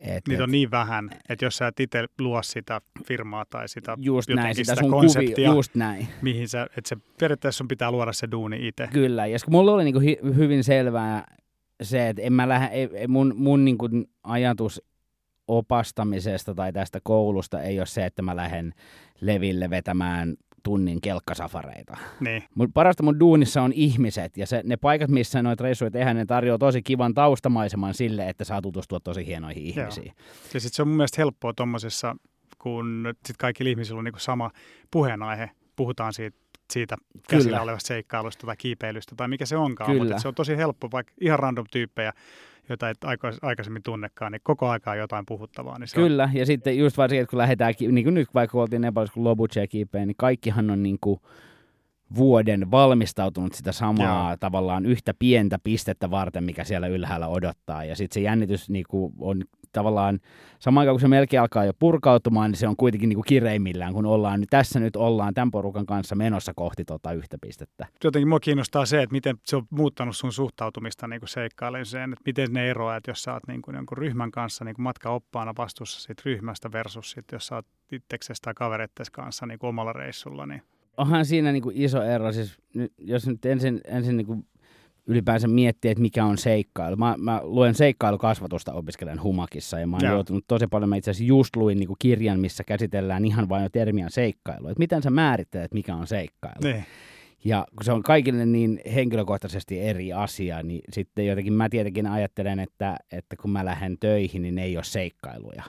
[0.00, 3.68] Et, Niitä et- on niin vähän, että jos sä et itse luo sitä firmaa tai
[3.68, 6.08] sitä, just näin, sitä sitä sun konseptia, kuvia, just näin.
[6.22, 8.86] mihin sä, että se periaatteessa sun pitää luoda se duuni itse.
[8.92, 11.24] Kyllä, ja mulla oli niinku hi- hyvin selvää
[11.82, 13.88] se, että en mä lähde, ei, ei, mun, mun niinku
[14.22, 14.82] ajatus
[15.48, 18.72] opastamisesta tai tästä koulusta ei ole se, että mä lähden
[19.20, 21.96] leville vetämään tunnin kelkkasafareita.
[22.20, 26.16] Niin, Mun parasta mun duunissa on ihmiset ja se, ne paikat, missä noita reissuja tehdään,
[26.16, 30.12] ne tarjoaa tosi kivan taustamaiseman sille, että saa tutustua tosi hienoihin ihmisiin.
[30.54, 32.16] ja sitten se on mun mielestä helppoa tuommoisessa,
[32.58, 34.50] kun sit kaikilla ihmisillä on niinku sama
[34.90, 35.50] puheenaihe.
[35.76, 36.38] Puhutaan siitä,
[36.72, 36.96] siitä
[37.30, 37.62] käsillä Kyllä.
[37.62, 40.04] olevasta seikkailusta tai kiipeilystä tai mikä se onkaan, Kyllä.
[40.04, 42.12] mutta se on tosi helppo, vaikka ihan random tyyppejä,
[42.68, 45.78] joita et aika- aikaisemmin tunnekaan, niin koko aikaa jotain puhuttavaa.
[45.78, 49.14] Niin Kyllä, ja sitten just varsinkin, että kun lähdetään, niin kuin nyt vaikka oltiin Nepalissa,
[49.14, 51.20] kun Lobuche kiipeen, niin kaikkihan on niin kuin
[52.16, 54.36] vuoden valmistautunut sitä samaa Joo.
[54.40, 57.84] tavallaan yhtä pientä pistettä varten, mikä siellä ylhäällä odottaa.
[57.84, 60.18] Ja sitten se jännitys niin kuin on tavallaan,
[60.58, 63.92] samaan aikaan kun se melkein alkaa jo purkautumaan, niin se on kuitenkin niin kuin kireimmillään,
[63.92, 67.86] kun ollaan, nyt tässä nyt ollaan tämän porukan kanssa menossa kohti tuota yhtä pistettä.
[68.04, 72.22] jotenkin mua kiinnostaa se, että miten se on muuttanut sun suhtautumista niin kuin seikkailemiseen, että
[72.26, 75.54] miten ne eroaa, että jos sä oot niin kuin jonkun ryhmän kanssa niin kuin matkaoppaana
[75.58, 78.54] vastuussa siitä ryhmästä versus sit, jos sä oot itseksesi tai
[79.12, 80.62] kanssa niin kuin omalla reissulla, niin
[81.00, 82.32] onhan siinä niin kuin iso ero.
[82.32, 84.46] Siis, nyt, jos nyt ensin, ensin niin kuin
[85.06, 86.96] ylipäänsä miettii, että mikä on seikkailu.
[86.96, 90.14] Mä, mä luen seikkailukasvatusta opiskelen Humakissa ja mä oon Joo.
[90.14, 90.88] joutunut tosi paljon.
[90.88, 94.68] Mä itse asiassa just luin niin kuin kirjan, missä käsitellään ihan vain jo termiä seikkailu.
[94.68, 96.60] Että miten sä määrittelet, mikä on seikkailu.
[96.62, 96.84] niin.
[97.44, 102.60] Ja kun se on kaikille niin henkilökohtaisesti eri asia, niin sitten jotenkin mä tietenkin ajattelen,
[102.60, 105.62] että, että kun mä lähden töihin, niin ne ei ole seikkailuja.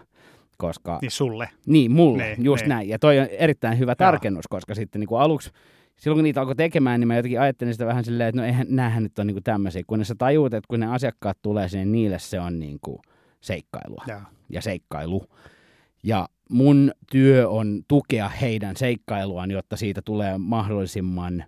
[0.62, 1.50] Koska niin sulle.
[1.66, 2.70] niin, mulle, Niin, niin, just niin.
[2.70, 2.76] niin.
[2.76, 2.90] näin.
[2.90, 5.52] Ja toi on erittäin hyvä tarkennus, koska sitten niin kuin aluksi
[6.02, 8.68] silloin kun niitä alkoi tekemään, niin mä jotenkin ajattelin sitä vähän silleen, että no eihän,
[8.70, 9.84] näähän nyt on niin tämmöisiä.
[9.88, 13.00] Kun sä tajuut, että kun ne asiakkaat tulee sinne, niille se on niin kuin
[13.42, 14.22] seikkailua Joo.
[14.50, 15.26] ja seikkailu.
[16.04, 21.44] Ja mun työ on tukea heidän seikkailuaan, jotta siitä tulee mahdollisimman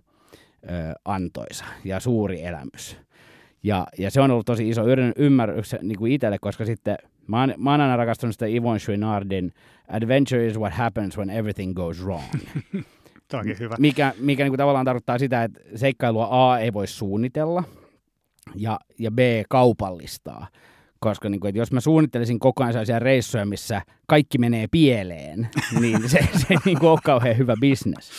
[0.64, 0.68] ö,
[1.04, 2.96] antoisa ja suuri elämys.
[3.62, 4.82] Ja, ja se on ollut tosi iso
[5.16, 9.52] ymmärrys niin kuin itselle, koska sitten mä oon, mä oon aina rakastanut sitä Yvon Chouinardin
[9.88, 12.24] Adventure is what happens when everything goes wrong.
[13.28, 13.76] Tämä onkin hyvä.
[13.78, 17.64] Mikä, mikä niin kuin tavallaan tarkoittaa sitä, että seikkailua A ei voi suunnitella
[18.54, 20.48] ja, ja B kaupallistaa.
[20.98, 25.48] Koska niin kuin, että jos mä suunnittelisin koko ajan sellaisia reissuja, missä kaikki menee pieleen,
[25.80, 28.10] niin se, se ei niin kuin ole kauhean hyvä business.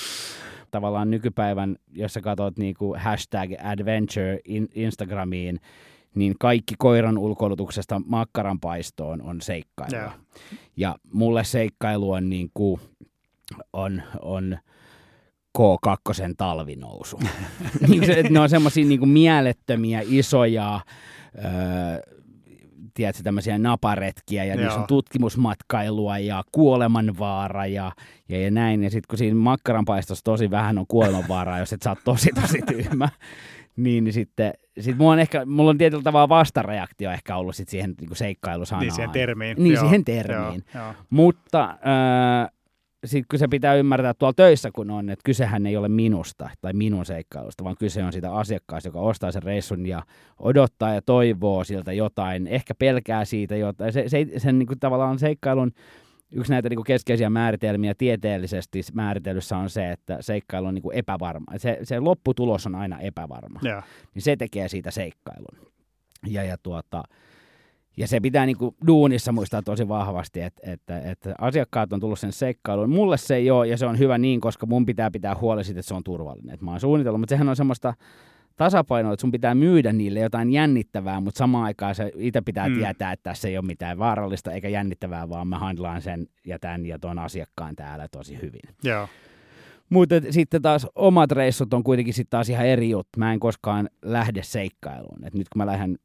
[0.71, 5.59] Tavallaan nykypäivän, jos sä katsot niin kuin hashtag adventure in, Instagramiin,
[6.15, 9.99] niin kaikki koiran ulkoilutuksesta makkaranpaistoon on seikkailua.
[9.99, 10.11] Joo.
[10.77, 12.81] Ja mulle seikkailu on, niin kuin,
[13.73, 14.57] on, on
[15.57, 17.19] K2 talvinousu.
[17.87, 20.79] niin ne on semmoisia niin mielettömiä, isoja,
[21.37, 22.15] öö,
[22.93, 27.91] tiedätkö, tämmöisiä naparetkiä ja niissä on tutkimusmatkailua ja kuolemanvaara ja,
[28.29, 28.83] ja, ja näin.
[28.83, 33.09] Ja sitten kun siinä makkaranpaistossa tosi vähän on kuolemanvaaraa, jos et oot tosi tosi tyhmä,
[33.75, 37.69] niin, niin sitten sit mulla on ehkä, mulla on tietyllä tavalla vastareaktio ehkä ollut sit
[37.69, 38.81] siihen niin seikkailusanaan.
[38.81, 39.57] Niin siihen termiin.
[39.57, 40.63] Niin, Joo, siihen termiin.
[40.73, 40.93] Joo, joo.
[41.09, 42.49] Mutta äh,
[43.05, 46.73] sitten kun se pitää ymmärtää tuolla töissä, kun on, että kysehän ei ole minusta tai
[46.73, 50.03] minun seikkailusta, vaan kyse on siitä asiakkaasta, joka ostaa sen reissun ja
[50.39, 53.93] odottaa ja toivoo siltä jotain, ehkä pelkää siitä jotain.
[53.93, 55.71] Se, se, sen niin kuin tavallaan seikkailun
[56.31, 60.97] yksi näitä niin kuin keskeisiä määritelmiä tieteellisesti määritelyssä on se, että seikkailu on niin kuin
[60.97, 61.45] epävarma.
[61.57, 63.81] Se, se lopputulos on aina epävarma Joo.
[64.13, 65.71] niin se tekee siitä seikkailun.
[66.27, 67.03] Ja, ja, tuota,
[67.97, 72.19] ja se pitää niin kuin duunissa muistaa tosi vahvasti, että, että, että asiakkaat on tullut
[72.19, 72.89] sen seikkailuun.
[72.89, 75.79] Mulle se ei ole, ja se on hyvä niin, koska mun pitää pitää huoli siitä,
[75.79, 76.53] että se on turvallinen.
[76.53, 77.93] Että mä oon suunnitellut, mutta sehän on semmoista
[78.55, 82.73] tasapainoa, että sun pitää myydä niille jotain jännittävää, mutta samaan aikaan se itse pitää Mm.
[82.75, 82.79] mm.
[82.79, 86.85] tietää, että tässä ei ole mitään vaarallista eikä jännittävää, vaan mä handlaan sen ja tämän
[86.85, 88.61] ja tuon asiakkaan täällä tosi hyvin.
[88.83, 89.07] Joo.
[89.89, 93.19] Mutta sitten taas omat reissut on kuitenkin sitten taas ihan eri juttu.
[93.19, 95.25] Mä en koskaan lähde seikkailuun.
[95.25, 95.97] Et nyt kun mä lähden,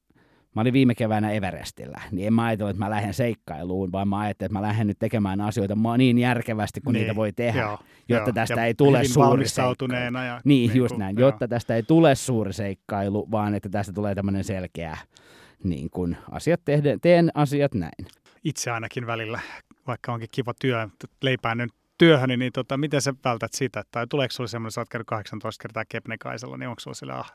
[0.57, 4.19] mä olin viime keväänä Everestillä, niin en mä ajatellut, että mä lähden seikkailuun, vaan mä
[4.19, 7.79] ajattelin, että mä lähden nyt tekemään asioita niin järkevästi kuin Niin, niitä voi tehdä, joo,
[8.09, 8.35] jotta joo.
[8.35, 11.17] tästä ei tule suuri valmistautuneena Ja, Niin, niin just kuin, näin.
[11.19, 11.29] joo.
[11.29, 14.99] Jotta tästä ei tule suuri seikkailu, vaan että tästä tulee tämmöinen selkeä,
[15.65, 18.07] niin kun asiat tehdään, teen asiat näin.
[18.45, 19.41] Itse ainakin välillä,
[19.87, 20.89] vaikka onkin kiva työ,
[21.23, 23.83] leipään nyt työhöni, niin tota, miten sä vältät sitä?
[23.91, 27.33] Tai tuleeko sulle semmoinen, sä oot käynyt 18 kertaa Kebnekaisella, niin onko sulla sillä ah,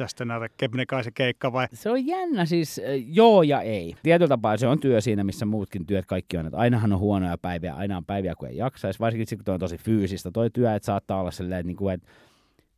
[0.00, 1.66] just another Kebnekaisen keikka vai?
[1.72, 3.94] Se on jännä siis, äh, joo ja ei.
[4.02, 6.46] Tietyllä tapaa se on työ siinä, missä muutkin työt kaikki on.
[6.46, 9.00] Että ainahan on huonoja päiviä, aina on päiviä, kun ei jaksaisi.
[9.00, 11.94] Varsinkin sitten, kun toi on tosi fyysistä toi työ, että saattaa olla silleen, että, niin
[11.94, 12.08] että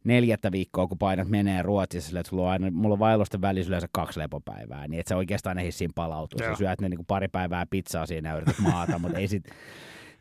[0.05, 3.69] neljättä viikkoa, kun painat menee Ruotsissa, silleen, että sulla on aina, mulla on vaellusten välissä
[3.69, 6.47] yleensä kaksi lepopäivää, niin että se oikeastaan ehdi siinä palautua.
[6.47, 9.45] Sä syöt ne niin kuin pari päivää pizzaa siinä ja yrität maata, mutta ei sit,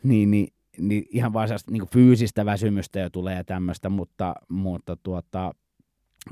[0.03, 4.95] niin, niin, niin ihan vaan sellaista niin fyysistä väsymystä jo tulee ja tämmöistä, mutta, mutta
[4.95, 5.53] tuota,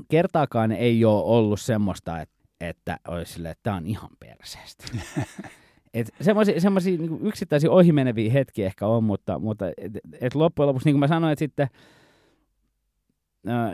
[0.08, 4.84] kertaakaan ei ole ollut semmoista, että, että olisi silleen, että tämä on ihan perseestä.
[6.58, 11.00] Semmoisia, niin yksittäisiä ohimeneviä hetkiä ehkä on, mutta, mutta et, et loppujen lopuksi, niin kuin
[11.00, 11.68] mä sanoin, että sitten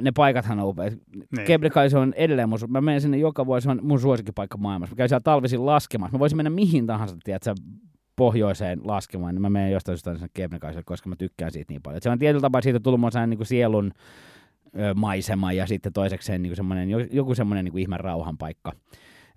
[0.02, 0.94] ne paikathan on upeat.
[1.14, 1.46] Niin.
[1.46, 4.94] Kebnekaise on edelleen mun, mä menen sinne joka vuosi, se on mun suosikkipaikka maailmassa.
[4.94, 6.12] Mä käyn siellä talvisin laskemassa.
[6.12, 7.55] Mä voisin mennä mihin tahansa, tiedätkö,
[8.16, 11.96] pohjoiseen laskemaan, niin mä menen jostain syystä sinne Kebnekaiselle, koska mä tykkään siitä niin paljon.
[11.96, 13.92] Et se on tietyllä tapaa siitä tullut mun niin kuin sielun
[14.94, 18.72] maisema ja sitten toisekseen niin semmoinen, jo- joku semmoinen niin kuin ihme rauhan paikka.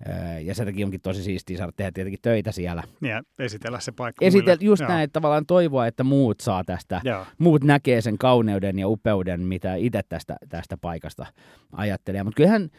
[0.08, 2.84] Ö, Ja sen takia onkin tosi siistiä saada tehdä tietenkin töitä siellä.
[3.02, 4.90] Ja esitellä se paikka Esitel, just Joo.
[4.90, 7.26] näin, että tavallaan toivoa, että muut saa tästä, Joo.
[7.38, 11.26] muut näkee sen kauneuden ja upeuden, mitä itse tästä, tästä paikasta
[11.72, 12.24] ajattelee.
[12.24, 12.70] Mutta kyllähän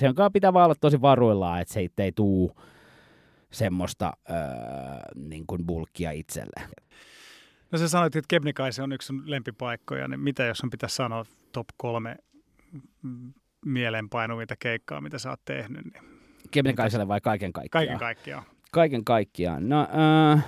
[0.00, 2.56] sen kanssa pitää vaan olla tosi varuillaan, että se ei tuu
[3.52, 4.36] semmoista öö,
[5.14, 6.62] niin kuin bulkkia itselle.
[7.72, 11.24] No sä sanoit, että Kebnekaise on yksi sun lempipaikkoja, niin mitä jos on pitäisi sanoa
[11.52, 12.16] top kolme
[13.64, 15.84] mieleenpainuvinta keikkaa, mitä sä oot tehnyt?
[15.84, 16.04] Niin
[16.50, 17.86] Kebnekaiselle vai kaiken kaikkiaan?
[17.86, 18.44] kaiken kaikkiaan.
[18.70, 19.68] Kaiken kaikkiaan.
[19.68, 19.88] No,
[20.34, 20.44] äh,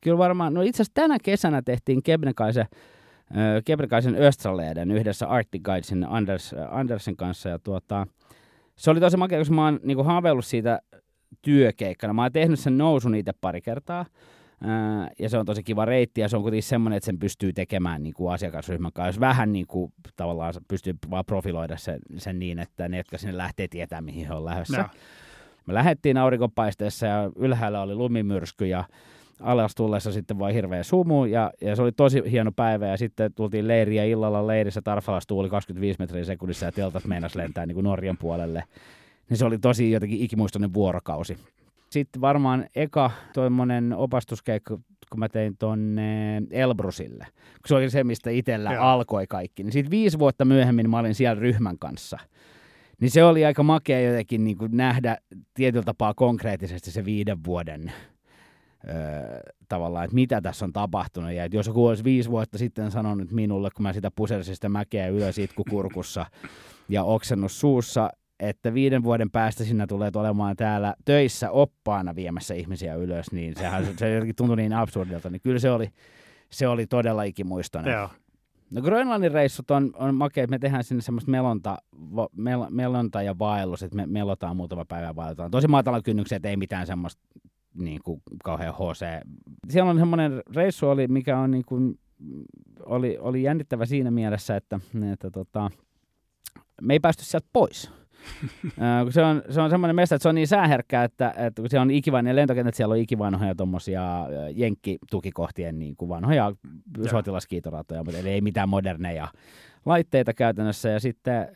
[0.00, 2.66] kyllä varmaan, no itse asiassa tänä kesänä tehtiin Kebnekaisen,
[4.14, 7.48] äh, Östraleden yhdessä Arctic Guidesin Anders, äh, Andersen kanssa.
[7.48, 8.06] Ja tuota,
[8.76, 10.80] se oli tosi makea, koska mä oon niinku haaveillut siitä
[11.42, 12.12] työkeikkana.
[12.12, 14.06] Mä oon tehnyt sen nousun itse pari kertaa.
[15.18, 18.02] Ja se on tosi kiva reitti ja se on kuitenkin semmoinen, että sen pystyy tekemään
[18.02, 19.08] niin kuin asiakasryhmän kanssa.
[19.08, 23.36] Jos vähän niin kuin, tavallaan pystyy vaan profiloida sen, sen niin, että ne, jotka sinne
[23.36, 24.78] lähtee tietää, mihin he on lähdössä.
[24.78, 24.88] Joo.
[25.66, 28.84] Me lähdettiin aurinkopaisteessa ja ylhäällä oli lumimyrsky ja
[29.40, 33.34] alas tullessa sitten vaan hirveä sumu ja, ja, se oli tosi hieno päivä ja sitten
[33.34, 37.84] tultiin leiriä illalla leirissä Tarfalas tuuli 25 metriä sekunnissa ja teltat meinas lentää niin kuin
[37.84, 38.64] Norjan puolelle.
[39.28, 41.38] Niin se oli tosi jotenkin ikimuistoinen vuorokausi.
[41.90, 44.78] Sitten varmaan eka toimmonen opastuskeikka,
[45.10, 48.84] kun mä tein tonne Elbrusille, kun se oli se, mistä itsellä Joo.
[48.84, 49.62] alkoi kaikki.
[49.62, 52.18] Niin sitten viisi vuotta myöhemmin mä olin siellä ryhmän kanssa.
[53.00, 55.16] Niin se oli aika makea jotenkin niin kuin nähdä
[55.54, 57.92] tietyllä tapaa konkreettisesti se viiden vuoden
[58.88, 61.32] öö, tavallaan, että mitä tässä on tapahtunut.
[61.32, 64.68] Ja että jos joku olisi viisi vuotta sitten sanonut minulle, kun mä sitä pusersin sitä
[64.68, 66.26] mäkeä ylös itkukurkussa
[66.88, 72.94] ja oksennut suussa, että viiden vuoden päästä sinä tulee olemaan täällä töissä oppaana viemässä ihmisiä
[72.94, 75.88] ylös, niin sehän se jotenkin tuntui niin absurdilta, niin kyllä se oli,
[76.50, 77.92] se oli todella ikimuistoinen.
[77.92, 78.08] Joo.
[78.70, 81.78] No Grönlannin reissut on, on makea, me tehdään sinne semmoista melonta,
[82.36, 85.50] mel, melonta ja vaellus, että me melotaan muutama päivä ja vaellutaan.
[85.50, 87.22] Tosi matalan kynnyksen, että ei mitään semmoista
[87.74, 89.26] niin kuin kauhean HC.
[89.68, 91.98] Siellä on semmoinen reissu, oli, mikä on niin kuin,
[92.84, 94.80] oli, oli jännittävä siinä mielessä, että,
[95.12, 95.70] että tota,
[96.82, 97.90] me ei päästy sieltä pois
[99.10, 101.82] se on, se on semmoinen mesta, että se on niin sääherkkää, että, että kun siellä
[101.82, 106.52] on ikivanhoja lentokentät, siellä on ikivanhoja tuommoisia jenkkitukikohtien niin kuin vanhoja
[107.10, 109.28] sotilaskiitoratoja, mutta eli ei mitään moderneja
[109.86, 110.88] laitteita käytännössä.
[110.88, 111.48] Ja sitten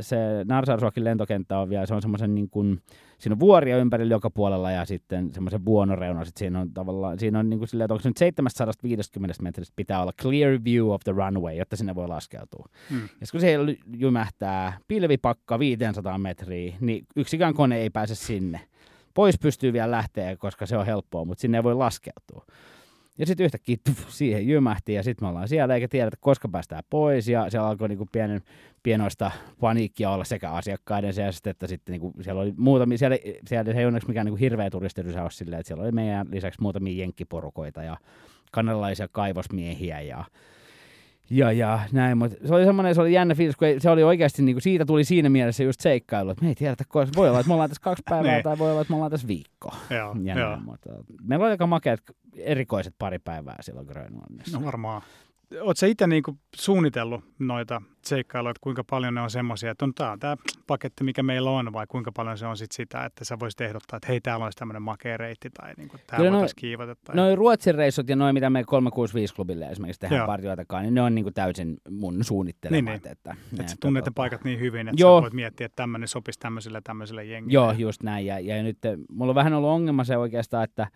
[0.00, 0.16] se
[0.48, 2.82] Narsarsuokin lentokenttä on vielä, se on semmoisen niin kuin,
[3.18, 7.38] siinä on vuoria ympärillä joka puolella ja sitten semmoisen vuonoreuna, sitten siinä on tavallaan, siinä
[7.38, 11.00] on niin kuin silleen, että onko se nyt 750 metristä pitää olla clear view of
[11.04, 12.66] the runway, jotta sinne voi laskeutua.
[12.90, 13.08] Hmm.
[13.20, 13.56] Ja kun se
[13.96, 18.60] jymähtää pilvipakka 500 metriä, niin yksikään kone ei pääse sinne.
[19.14, 22.46] Pois pystyy vielä lähteä, koska se on helppoa, mutta sinne ei voi laskeutua.
[23.18, 26.82] Ja sitten yhtäkkiä tuf, siihen jymähti ja sitten me ollaan siellä eikä tiedetä, koska päästään
[26.90, 27.28] pois.
[27.28, 28.42] Ja siellä alkoi niinku pienen,
[28.82, 33.86] pienoista paniikkia olla sekä asiakkaiden seassa että sitten niinku, siellä oli muutamia, siellä, siellä ei
[33.86, 37.96] onneksi mikään niinku hirveä turistirysäys silleen, että siellä oli meidän lisäksi muutamia jenkkiporukoita ja
[38.52, 40.24] kanalaisia kaivosmiehiä ja
[41.30, 44.42] ja, ja näin, mutta se oli semmoinen, se oli jännä fiilis, kun se oli oikeasti,
[44.42, 46.84] niin kuin, siitä tuli siinä mielessä just seikkailu, että me ei tiedetä,
[47.16, 48.42] voi olla, että me ollaan tässä kaksi päivää niin.
[48.42, 49.70] tai voi olla, että me ollaan tässä viikko.
[49.90, 50.50] Joo, ja joo.
[50.50, 50.90] Näin, mutta,
[51.22, 52.00] meillä oli aika makeat
[52.36, 54.58] erikoiset pari päivää silloin Grönlannissa.
[54.58, 55.02] No varmaan.
[55.60, 60.16] Oletko itse niinku suunnitellut noita seikkailuja, että kuinka paljon ne on semmoisia, että on tämä,
[60.20, 63.60] tämä paketti, mikä meillä on, vai kuinka paljon se on sit sitä, että sä voisit
[63.60, 66.94] ehdottaa, että hei, täällä olisi tämmöinen makea reitti, tai niin kuin, täällä voitaisiin kiivata.
[67.04, 67.16] Tai...
[67.16, 71.24] Noin Ruotsin reissut ja noin, mitä me 365-klubille esimerkiksi tehdään partioitakaan, niin ne on niin
[71.24, 72.72] kuin täysin mun suunnittelemat.
[72.72, 72.96] Niin, niin.
[72.96, 75.18] Että, että, että sä tunnet ne paikat niin hyvin, että Joo.
[75.18, 77.54] sä voit miettiä, että tämmöinen sopisi tämmöiselle tämmöiselle jengille.
[77.54, 78.26] Joo, just näin.
[78.26, 78.78] Ja, ja nyt
[79.10, 80.86] mulla on vähän ollut ongelma se oikeastaan, että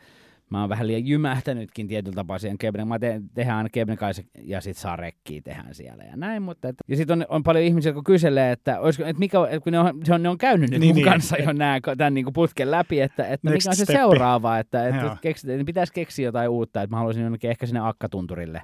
[0.51, 2.85] mä oon vähän liian jymähtänytkin tietyllä tapaa siihen Kebne.
[2.85, 6.43] Mä te, tehdään aina Kebnekaisen ja sit saa rekkiä tehdään siellä ja näin.
[6.43, 9.61] Mutta et, ja sitten on, on, paljon ihmisiä, jotka kyselee, että, olisiko, että mikä, että
[9.61, 11.13] kun ne on, se on, ne on käynyt nyt niin, mun niin.
[11.13, 13.93] kanssa jo nää, tämän niin putken läpi, että, että mikä on se steppi.
[13.93, 17.67] seuraava, että, että, että, keksit, että pitäisi keksiä jotain uutta, että mä haluaisin jonnekin ehkä
[17.67, 18.63] sinne akkatunturille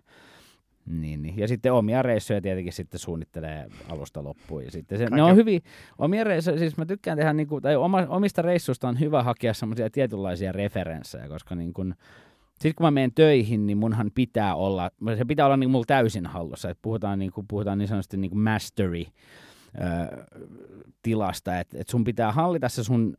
[0.87, 1.39] niin, niin.
[1.39, 4.65] Ja sitten omia reissuja tietenkin sitten suunnittelee alusta loppuun.
[4.65, 5.63] Ja sitten se, ne on hyvin,
[5.99, 9.55] omia reissuja, siis mä tykkään tehdä, niin kuin, tai oma, omista reissuista on hyvä hakea
[9.55, 11.95] semmoisia tietynlaisia referenssejä, koska niin kuin,
[12.53, 16.27] sitten kun mä menen töihin, niin munhan pitää olla, se pitää olla niin mulla täysin
[16.27, 16.71] hallussa.
[16.71, 19.05] että puhutaan, niin kuin, puhutaan niin sanotusti niin kuin mastery
[21.03, 23.17] tilasta, että et sun pitää hallita se sun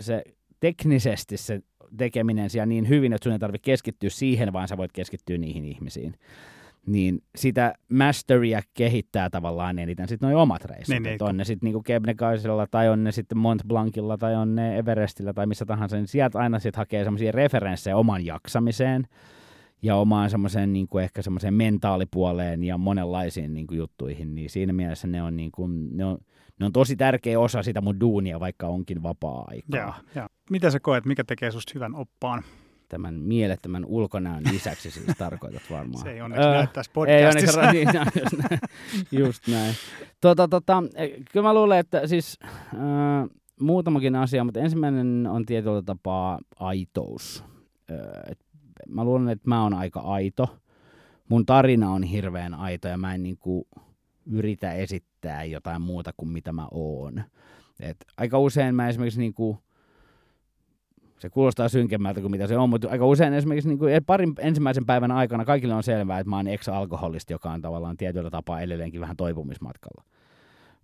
[0.00, 0.22] se
[0.60, 1.60] teknisesti se
[1.96, 5.64] tekeminen siellä niin hyvin, että sun ei tarvitse keskittyä siihen, vaan sä voit keskittyä niihin
[5.64, 6.14] ihmisiin
[6.86, 10.88] niin sitä masteria kehittää tavallaan eniten sitten noin omat reissut.
[10.88, 14.54] Niin, niin, on ne sitten niinku Kebnekaisella tai on ne sitten Mont Blancilla tai on
[14.54, 19.06] ne Everestillä tai missä tahansa, niin sieltä aina sitten hakee semmoisia referenssejä oman jaksamiseen
[19.82, 24.72] ja omaan semmoiseen niin kuin ehkä semmoiseen mentaalipuoleen ja monenlaisiin niin kuin juttuihin, niin siinä
[24.72, 26.18] mielessä ne on, niin kuin, ne on,
[26.60, 29.80] ne on tosi tärkeä osa sitä mun duunia, vaikka onkin vapaa-aikaa.
[29.80, 30.26] Joo, joo.
[30.50, 32.42] Mitä sä koet, mikä tekee susta hyvän oppaan?
[32.88, 36.04] Tämän mielettömän ulkonäön lisäksi siis tarkoitat varmaan.
[36.04, 37.72] Se ei onneksi öö, näy tässä podcastissa.
[37.72, 38.60] Ei onneksi, niin, just, näin,
[39.12, 39.74] just näin.
[40.20, 42.80] Tota, tota, e, kyllä mä luulen, että siis äh,
[43.60, 47.44] muutamakin asia, mutta ensimmäinen on tietyllä tapaa aitous.
[47.90, 48.38] Äh, et
[48.88, 50.58] mä luulen, että mä oon aika aito.
[51.28, 53.68] Mun tarina on hirveän aito ja mä en niinku
[54.26, 57.22] yritä esittää jotain muuta kuin mitä mä oon.
[57.80, 59.58] Et aika usein mä esimerkiksi niinku,
[61.18, 64.86] se kuulostaa synkemmältä kuin mitä se on, mutta aika usein esimerkiksi niin kuin parin ensimmäisen
[64.86, 69.00] päivän aikana kaikille on selvää, että mä oon ex-alkoholisti, joka on tavallaan tietyllä tapaa edelleenkin
[69.00, 70.04] vähän toipumismatkalla.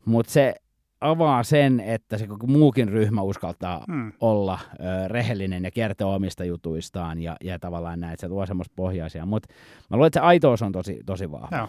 [0.05, 0.55] Mutta se
[1.01, 4.13] avaa sen, että se koko muukin ryhmä uskaltaa hmm.
[4.21, 8.73] olla ö, rehellinen ja kertoa omista jutuistaan ja, ja tavallaan näin, että se tuo semmoista
[8.77, 9.27] pohjaisia.
[9.27, 9.49] Mutta
[9.91, 11.57] mä luulen, että se aitous on tosi, tosi vahva.
[11.57, 11.69] Joo.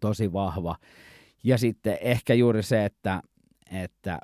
[0.00, 0.76] Tosi vahva.
[1.44, 3.22] Ja sitten ehkä juuri se, että,
[3.70, 4.18] että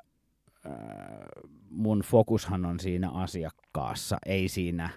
[1.71, 4.89] mun fokushan on siinä asiakkaassa, ei siinä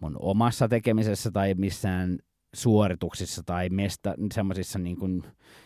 [0.00, 2.18] mun omassa tekemisessä tai missään
[2.54, 5.22] suorituksissa tai mesta, semmoisissa niin kuin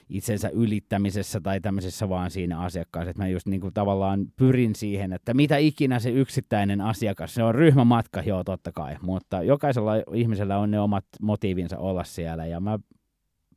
[0.08, 3.10] itsensä ylittämisessä tai tämmöisissä vaan siinä asiakkaassa.
[3.10, 7.42] Että mä just niin kuin tavallaan pyrin siihen, että mitä ikinä se yksittäinen asiakas, se
[7.42, 12.60] on ryhmämatka, joo totta kai, mutta jokaisella ihmisellä on ne omat motiivinsa olla siellä ja
[12.60, 12.78] mä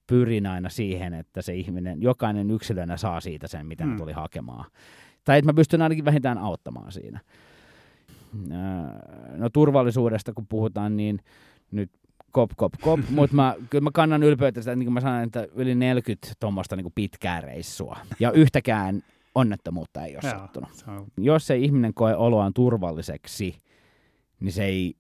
[0.08, 3.98] pyrin aina siihen, että se ihminen, jokainen yksilönä saa siitä sen, mitä mm.
[3.98, 4.66] tuli hakemaan.
[5.28, 7.20] Tai että mä pystyn ainakin vähintään auttamaan siinä.
[9.36, 11.20] No turvallisuudesta kun puhutaan, niin
[11.72, 11.92] nyt
[12.32, 15.48] kop, kop, kop, mutta mä, kyllä mä kannan ylpeyttä sitä, niin kuin mä sanoin, että
[15.56, 17.98] yli 40 tuommoista niin pitkää reissua.
[18.20, 19.04] Ja yhtäkään
[19.36, 20.70] onnettomuutta ei ole sattunut.
[21.18, 23.56] Jos se ihminen koe oloaan turvalliseksi,
[24.40, 24.96] niin se, ei,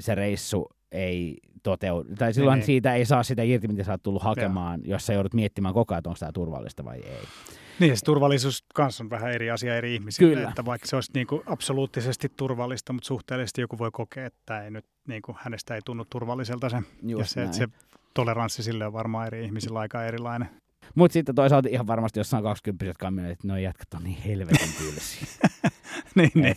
[0.00, 2.08] se reissu ei toteudu.
[2.18, 4.94] Tai silloin niin, siitä ei saa sitä irti, mitä sä oot tullut hakemaan, Joo.
[4.94, 7.24] jos sä joudut miettimään koko ajan, onko tämä turvallista vai ei.
[7.80, 10.34] Niin, se turvallisuus kanssa on vähän eri asia eri ihmisille.
[10.34, 10.48] Kyllä.
[10.48, 14.70] Että vaikka se olisi niin kuin absoluuttisesti turvallista, mutta suhteellisesti joku voi kokea, että ei
[14.70, 16.76] nyt, niin kuin, hänestä ei tunnu turvalliselta se.
[17.02, 17.68] Just ja se, se
[18.14, 20.48] toleranssi sille on varmaan eri ihmisillä aika erilainen.
[20.94, 24.72] Mutta sitten toisaalta ihan varmasti jossain 20 jotka on että no jätkät on niin helvetin
[24.78, 25.26] tyylisiä.
[26.14, 26.56] niin, niin.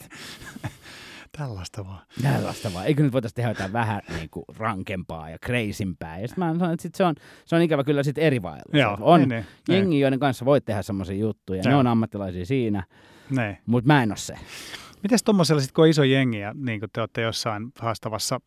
[1.37, 2.01] Tällaista vaan.
[2.21, 2.85] Tällaista vaan.
[2.85, 6.19] Eikö nyt voitaisiin tehdä jotain vähän niin kuin rankempaa ja kreisimpää.
[6.19, 7.15] Ja sitten mä sanon, että sit se, on,
[7.45, 8.41] se on ikävä kyllä sitten eri
[8.73, 10.01] Joo, On niin, niin, jengi, niin.
[10.01, 11.61] joiden kanssa voit tehdä semmoisia juttuja.
[11.65, 11.71] Joo.
[11.71, 12.83] Ne on ammattilaisia siinä,
[13.29, 13.57] niin.
[13.65, 14.35] mutta mä en ole se.
[15.03, 18.39] Mites tuommoisella sitten, kun on iso jengi ja niin te olette jossain haastavassa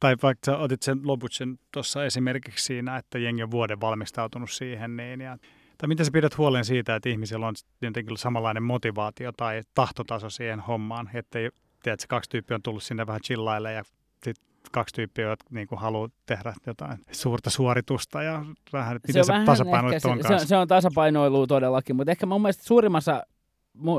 [0.00, 4.96] tai vaikka sä otit sen Lobutsen tuossa esimerkiksi siinä, että jengi on vuoden valmistautunut siihen,
[4.96, 5.38] niin ja,
[5.78, 10.60] tai miten sä pidät huolen siitä, että ihmisillä on jotenkin samanlainen motivaatio tai tahtotaso siihen
[10.60, 11.50] hommaan, ettei
[11.84, 13.82] tiedätkö, kaksi tyyppiä on tullut sinne vähän chillaille ja
[14.24, 19.24] sitten kaksi tyyppiä, jotka niin kuin haluaa tehdä jotain suurta suoritusta ja vähän, että miten
[19.24, 23.26] se, se tasapainoilu se, se, on, se on tasapainoilu todellakin, mutta ehkä mun mielestä suurimmassa,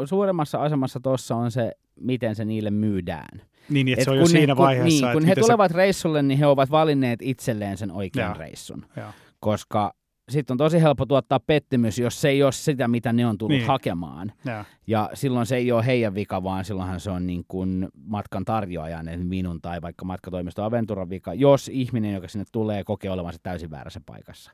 [0.05, 3.41] suurimmassa asemassa tuossa on se, miten se niille myydään.
[3.69, 5.05] Niin, että et se on jo siinä ne, vaiheessa.
[5.05, 5.77] Niin, kun he tulevat se...
[5.77, 8.85] reissulle, niin he ovat valinneet itselleen sen oikean ja, reissun.
[8.95, 9.13] Ja.
[9.39, 9.93] Koska
[10.29, 13.57] sitten on tosi helppo tuottaa pettymys, jos se ei ole sitä, mitä ne on tullut
[13.57, 13.67] niin.
[13.67, 14.31] hakemaan.
[14.45, 14.65] Ja.
[14.87, 19.05] ja silloin se ei ole heidän vika, vaan silloinhan se on niin kuin matkan tarjoajan,
[19.23, 24.01] minun tai vaikka matkatoimisto Aventuran vika, jos ihminen, joka sinne tulee, kokee olevansa täysin väärässä
[24.05, 24.51] paikassa.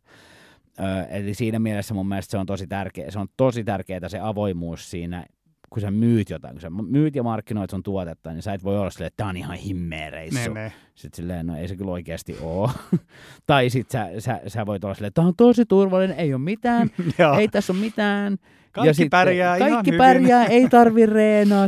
[0.79, 4.19] Ö, eli siinä mielessä mun mielestä se on tosi tärkeä, se on tosi tärkeää se
[4.19, 5.25] avoimuus siinä
[5.73, 8.77] kun sä myyt jotain, kun sä myyt ja markkinoit sun tuotetta, niin sä et voi
[8.77, 10.53] olla silleen, että tää on ihan himmeä reissu.
[10.53, 10.73] Ne, ne.
[10.95, 12.71] Sitten silleen, no ei se kyllä oikeasti oo.
[13.47, 16.41] tai sit sä, sä, sä voit olla silleen, että tää on tosi turvallinen, ei ole
[16.41, 16.91] mitään,
[17.39, 18.37] ei tässä ole mitään.
[18.71, 20.57] Kaikki ja sitten, pärjää Kaikki ihan pärjää, hyvin.
[20.57, 21.65] ei tarvi reenaa,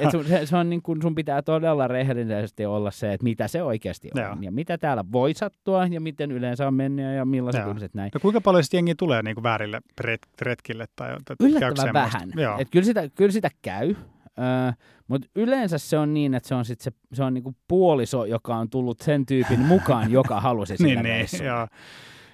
[0.00, 3.48] Et sun, se, se on niin kuin, sun pitää todella rehellisesti olla se, että mitä
[3.48, 4.22] se oikeasti on.
[4.22, 4.36] Joo.
[4.40, 7.68] Ja mitä täällä voi sattua ja miten yleensä on mennyt ja millaiset Joo.
[7.68, 8.10] ihmiset näin.
[8.14, 9.80] No kuinka paljon sitten jengi tulee niin kuin väärille
[10.42, 10.86] retkille?
[10.96, 12.30] Tai, Yllättävän vähän.
[12.58, 13.94] Et kyllä, sitä, kyllä sitä käy.
[14.38, 14.72] Öö,
[15.08, 18.56] mutta yleensä se on niin, että se on, sit se, se on niinku puoliso, joka
[18.56, 21.66] on tullut sen tyypin mukaan, joka halusi sinne niin, niin, joo.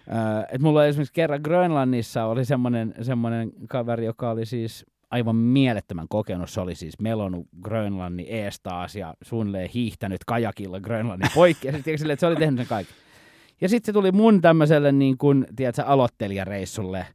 [0.09, 6.07] Äh, et mulla esimerkiksi kerran Grönlannissa oli semmoinen, semmoinen kaveri, joka oli siis aivan mielettömän
[6.09, 6.51] kokenut.
[6.51, 11.67] Se oli siis melonut Grönlannin ees taas ja suunnilleen hiihtänyt kajakilla Grönlannin poikki.
[11.67, 12.95] Ja sitten että se oli tehnyt sen kaiken.
[13.61, 17.07] Ja sitten se tuli mun tämmöiselle niin kuin, tiedätkö, aloittelijareissulle,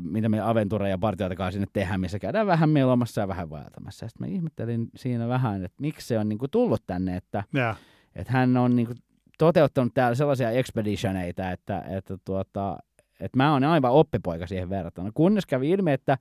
[0.00, 4.08] mitä me Aventura ja partioitakaan sinne tehdään, missä käydään vähän melomassa ja vähän vaeltamassa.
[4.08, 7.78] Sitten mä ihmettelin siinä vähän, että miksi se on niin kuin, tullut tänne, että, yeah.
[8.14, 8.98] että hän on niin kuin,
[9.42, 12.78] toteuttanut täällä sellaisia expeditioneita, että, että, tuota,
[13.20, 15.10] että mä oon aivan oppipoika siihen verrattuna.
[15.14, 16.18] Kunnes kävi ilmi, että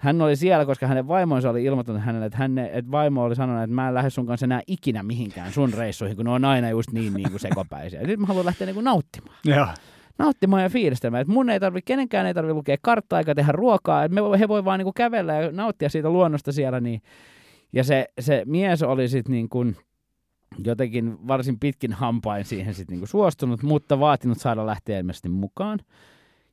[0.00, 3.62] hän oli siellä, koska hänen vaimonsa oli ilmoittanut hänelle, että, hän, että vaimo oli sanonut,
[3.62, 6.70] että mä en lähde sun kanssa enää ikinä mihinkään sun reissuihin, kun ne on aina
[6.70, 8.00] just niin, niin kuin sekopäisiä.
[8.00, 9.36] Ja nyt mä haluan lähteä niin kuin nauttimaan.
[9.44, 9.68] Ja.
[10.18, 11.20] Nauttimaan ja fiilistelmään.
[11.20, 14.04] Että mun ei tarvi, kenenkään ei tarvitse lukea karttaa eikä tehdä ruokaa.
[14.04, 16.80] Että me, he voi vaan niin kuin kävellä ja nauttia siitä luonnosta siellä.
[16.80, 17.02] Niin.
[17.72, 19.76] Ja se, se mies oli sitten niin kuin,
[20.64, 25.78] jotenkin varsin pitkin hampain siihen sitten niinku suostunut, mutta vaatinut saada lähteä ilmeisesti mukaan.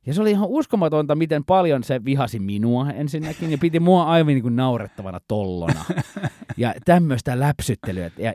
[0.06, 4.34] Ja se oli ihan uskomatonta, miten paljon se vihasi minua ensinnäkin, ja piti mua aivan
[4.34, 5.84] niin kuin naurettavana tollona.
[6.56, 8.10] Ja tämmöistä läpsyttelyä.
[8.18, 8.32] Ja,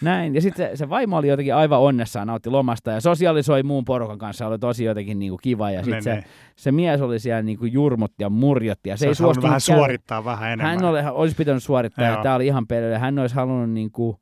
[0.00, 0.34] näin.
[0.34, 4.18] Ja sitten se, se vaimo oli jotenkin aivan onnessaan, nautti lomasta ja sosialisoi muun porukan
[4.18, 5.70] kanssa, oli tosi jotenkin niinku kiva.
[5.70, 6.24] Ja sitten se,
[6.56, 8.88] se, mies oli siellä niinku jurmut ja murjotti.
[8.88, 9.78] Ja se, se ei suostunut vähän käydä.
[9.78, 10.76] suorittaa vähän enemmän.
[10.76, 12.16] Hän oli, olisi pitänyt suorittaa Joo.
[12.16, 12.98] ja tämä oli ihan pelille.
[12.98, 14.20] Hän olisi halunnut niinku,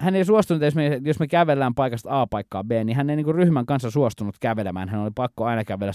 [0.00, 3.16] hän ei suostunut, jos me, jos me kävellään paikasta A paikkaa B, niin hän ei
[3.16, 4.88] niin ryhmän kanssa suostunut kävelemään.
[4.88, 5.92] Hän oli pakko aina kävellä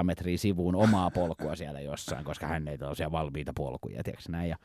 [0.00, 4.48] 100-200 metriä sivuun omaa polkua siellä jossain, koska hän ei tosiaan valmiita polkuja, tiedätkö näin.
[4.48, 4.56] Ja,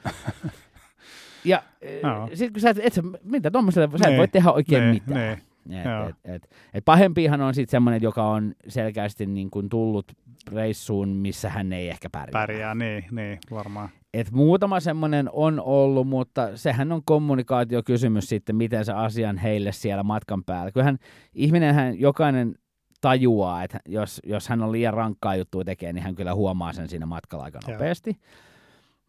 [1.45, 1.63] ja
[2.03, 2.27] no.
[2.27, 4.17] sitten kun sä et, et sä, mitä tuommoiselle, sä et niin.
[4.17, 5.19] voi tehdä oikein ne, mitään.
[5.19, 5.31] Ne.
[5.31, 10.11] Et, et, et, et pahempihan on sitten semmoinen, joka on selkeästi niin kuin tullut
[10.51, 12.31] reissuun, missä hän ei ehkä pärjää.
[12.31, 13.89] Pärjää, niin, niin varmaan.
[14.13, 20.03] Et muutama semmoinen on ollut, mutta sehän on kommunikaatiokysymys sitten, miten se asian heille siellä
[20.03, 20.71] matkan päällä.
[20.71, 20.97] Kyllähän
[21.33, 22.55] ihminenhän, jokainen
[23.01, 26.89] tajuaa, että jos, jos hän on liian rankkaa juttua tekee, niin hän kyllä huomaa sen
[26.89, 28.09] siinä matkalla aika nopeasti.
[28.09, 28.31] Joo.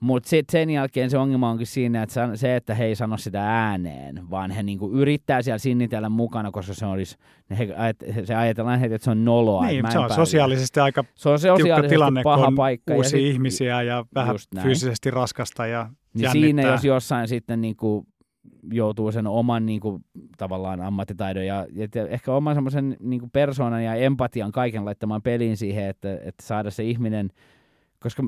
[0.01, 3.43] Mutta sitten sen jälkeen se ongelma onkin siinä, että se, että he ei sano sitä
[3.43, 7.17] ääneen, vaan he niinku yrittää siellä sinnitellä mukana, koska se olisi,
[7.59, 7.69] he,
[8.25, 9.67] se ajatellaan heti, että se on noloa.
[9.67, 12.95] Niin, se on sosiaalisesti aika se on sosiaalisesti tilanne, paha paikka.
[12.95, 18.07] uusia ja ihmisiä ja vähän fyysisesti raskasta ja niin siinä jos jossain sitten niinku
[18.73, 20.05] joutuu sen oman niin kuin,
[20.39, 25.85] tavallaan ammattitaidon ja, ja ehkä oman semmoisen niin persoonan ja empatian kaiken laittamaan peliin siihen,
[25.85, 27.31] että, että saada se ihminen–
[28.01, 28.23] koska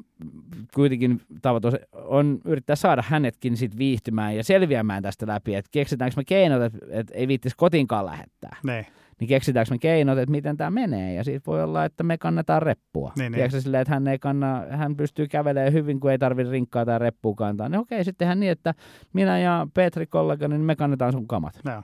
[0.74, 6.24] kuitenkin tavoite on yrittää saada hänetkin sit viihtymään ja selviämään tästä läpi, että keksitäänkö me
[6.24, 8.56] keinot, että, että ei viittisi kotiinkaan lähettää.
[8.62, 8.86] Ne.
[9.20, 12.62] Niin keksitäänkö me keinot, että miten tämä menee, ja siitä voi olla, että me kannetaan
[12.62, 13.12] reppua.
[13.18, 16.86] Niin, Tiedätkö silleen, että hän, ei kanna, hän pystyy kävelemään hyvin, kun ei tarvitse rinkkaa
[16.86, 17.68] tai reppua kantaa.
[17.68, 18.74] Niin okei, sittenhän niin, että
[19.12, 21.60] minä ja Petri kollegani, niin me kannetaan sun kamat.
[21.64, 21.82] No.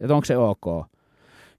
[0.00, 0.89] Että onko se ok?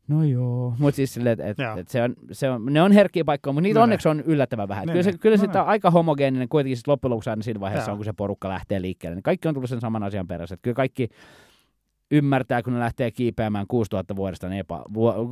[0.07, 3.25] No joo, mutta siis silleen, että et, et se on, se on, ne on herkkiä
[3.25, 4.85] paikkoja, mutta niitä no onneksi on yllättävän vähän.
[4.85, 7.91] Kyllä se, kyllä no sitä on aika homogeeninen kuitenkin sit loppujen lopuksi aina siinä vaiheessa
[7.91, 9.15] on, kun se porukka lähtee liikkeelle.
[9.15, 10.53] Niin kaikki on tullut sen saman asian perässä.
[10.53, 11.09] Että kyllä kaikki
[12.11, 14.83] ymmärtää, kun ne lähtee kiipeämään 6000, vuodesta Nepa,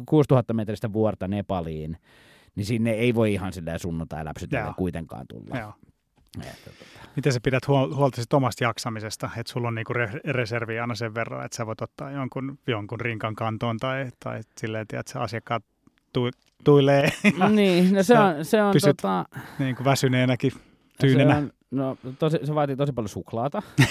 [0.09, 1.97] 6000 metristä vuorta Nepaliin,
[2.55, 5.59] niin sinne ei voi ihan silleen sunnuntai läpsytellä kuitenkaan tulla.
[5.59, 5.74] Joo.
[6.38, 6.86] Tota.
[7.16, 11.16] Miten sä pidät huolta sit omasta jaksamisesta, että sulla on niinku re- reservi aina sen
[11.16, 15.64] verran, että sä voit ottaa jonkun, jonkun rinkan kantoon tai, tai silleen, että sä asiakkaat
[16.14, 16.30] tu,
[16.64, 17.10] tuilee.
[17.50, 19.26] niin, no se on, se on pysyt tota...
[19.60, 20.52] niin kuin väsyneenäkin
[21.02, 21.34] tyynenä.
[21.34, 23.62] Se, on, no, tosi, se vaatii tosi paljon suklaata.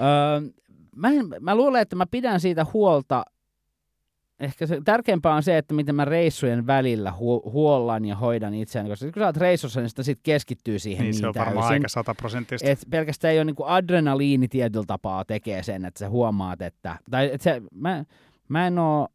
[0.00, 0.40] öö,
[0.96, 3.24] mä, en, mä luulen, että mä pidän siitä huolta
[4.40, 8.88] ehkä se tärkeämpää on se, että miten mä reissujen välillä hu- huollan ja hoidan itseäni,
[8.88, 11.46] koska kun sä oot reissussa, niin sitä sit keskittyy siihen niin, niin se on täysin.
[11.46, 12.68] varmaan aika sataprosenttista.
[12.68, 17.30] Et pelkästään ei ole niin adrenaliini tietyllä tapaa tekee sen, että sä huomaat, että, tai
[17.32, 18.04] että se, mä,
[18.48, 19.08] mä en oo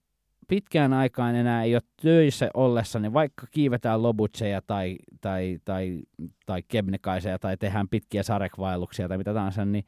[0.47, 5.99] pitkään aikaan enää ei ole töissä ollessani, vaikka kiivetään lobutseja tai, tai, tai,
[6.45, 9.85] tai kebnekaiseja tai tehdään pitkiä sarekvaelluksia tai mitä tahansa, niin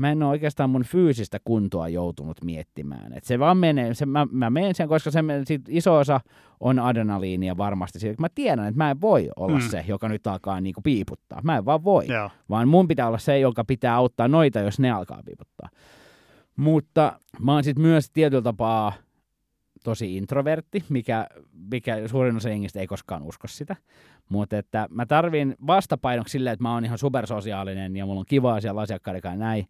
[0.00, 3.12] mä en ole oikeastaan mun fyysistä kuntoa joutunut miettimään.
[3.12, 6.20] Et se vaan menee, se, mä, mä menen sen, koska se, sit iso osa
[6.60, 7.98] on adrenaliinia varmasti.
[7.98, 9.68] Siitä, mä tiedän, että mä en voi olla mm.
[9.68, 11.40] se, joka nyt alkaa niinku piiputtaa.
[11.44, 12.06] Mä en vaan voi.
[12.06, 12.30] Joo.
[12.50, 15.68] Vaan mun pitää olla se, joka pitää auttaa noita, jos ne alkaa piiputtaa.
[16.56, 18.92] Mutta mä oon sitten myös tietyllä tapaa
[19.84, 21.26] tosi introvertti, mikä,
[21.70, 23.76] mikä suurin osa jengistä ei koskaan usko sitä.
[24.28, 28.60] Mutta että mä tarvin vastapainoksi silleen, että mä oon ihan supersosiaalinen ja mulla on kivaa
[28.60, 29.66] siellä asiakkaiden kanssa näin,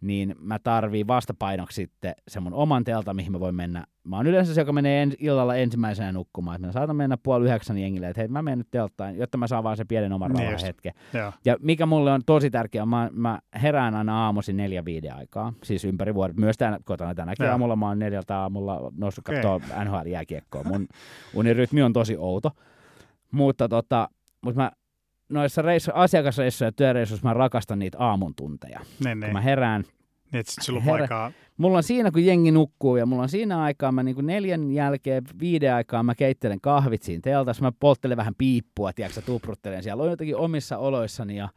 [0.00, 3.86] niin mä tarviin vastapainoksi sitten sen mun oman telta, mihin mä voin mennä.
[4.04, 6.60] Mä oon yleensä se, joka menee en, illalla ensimmäisenä nukkumaan.
[6.60, 9.64] Mä saatan mennä puoli yhdeksän jengille, että hei, mä menen nyt telttaan, jotta mä saan
[9.64, 10.92] vaan sen pienen oman niin hetken.
[11.44, 15.84] Ja mikä mulle on tosi tärkeää, mä, mä herään aina aamuisin neljä viiden aikaa, siis
[15.84, 16.36] ympäri vuodet.
[16.36, 17.52] Myös tän, kotona tänäkin ja.
[17.52, 19.34] aamulla mä oon neljältä aamulla noussut okay.
[19.34, 20.64] katsoa NHL-jääkiekkoa.
[20.64, 20.86] Mun
[21.34, 22.50] unirytmi on tosi outo.
[23.32, 24.08] Mutta tota,
[24.40, 24.70] mutta mä
[25.28, 28.80] noissa reissu, asiakasreissuissa ja työreissuissa mä rakastan niitä aamun tunteja.
[29.04, 29.26] Ne, ne.
[29.26, 29.84] Kun mä herään.
[30.32, 31.32] Niin, että sulla on herä, aikaa.
[31.56, 35.22] Mulla on siinä, kun jengi nukkuu ja mulla on siinä aikaa, mä niin neljän jälkeen,
[35.40, 40.02] viiden aikaa mä keittelen kahvit siinä teltassa, mä polttelen vähän piippua, tiedätkö, tupruttelen siellä.
[40.02, 41.48] On jotenkin omissa oloissani ja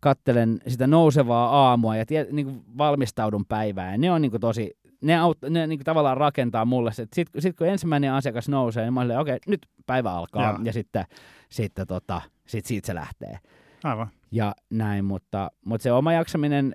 [0.00, 3.92] kattelen sitä nousevaa aamua ja tie, niin kuin valmistaudun päivään.
[3.92, 7.02] Ja ne on niin kuin tosi, ne, aut, ne niin kuin tavallaan rakentaa mulle se,
[7.02, 10.42] että sitten sit kun ensimmäinen asiakas nousee, niin mä olen okei, okay, nyt päivä alkaa.
[10.42, 11.04] Ja, ja sitten,
[11.48, 13.38] sitten tota, sit siitä se lähtee.
[13.84, 14.08] Aivan.
[14.30, 16.74] Ja näin, mutta, mutta se oma jaksaminen,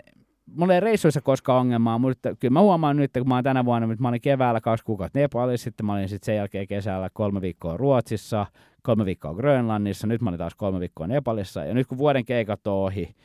[0.55, 3.95] mulla ei reissuissa koskaan ongelmaa, mutta kyllä mä huomaan nyt, kun mä oon tänä vuonna,
[3.99, 7.77] mä olin keväällä kaksi kuukautta Nepalissa, sitten mä olin sitten sen jälkeen kesällä kolme viikkoa
[7.77, 8.45] Ruotsissa,
[8.83, 12.67] kolme viikkoa Grönlannissa, nyt mä olin taas kolme viikkoa Nepalissa, ja nyt kun vuoden keikat
[12.67, 13.15] on ohi,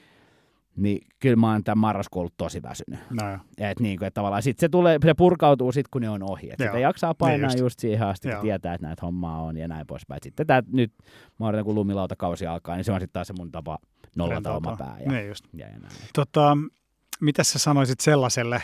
[0.76, 3.00] niin kyllä mä oon tämän marraskuun ollut tosi väsynyt.
[3.10, 3.38] No.
[3.58, 6.50] Et niin kuin, että tavallaan sit se, tulee, se purkautuu sitten, kun ne on ohi.
[6.50, 7.58] Että sitä jaksaa niin painaa niin just.
[7.58, 10.20] just siihen asti, kun tietää, että näitä hommaa on ja näin poispäin.
[10.22, 10.92] Sitten tää, nyt,
[11.40, 13.78] mä odotan, kun lumilautakausi alkaa, niin se on sitten taas se mun tapa
[14.16, 14.96] nollata oma pää.
[15.04, 15.44] Ja, niin just.
[15.52, 15.94] Ja, ja näin.
[16.14, 16.56] Tota,
[17.20, 18.62] mitä sä sanoisit sellaiselle,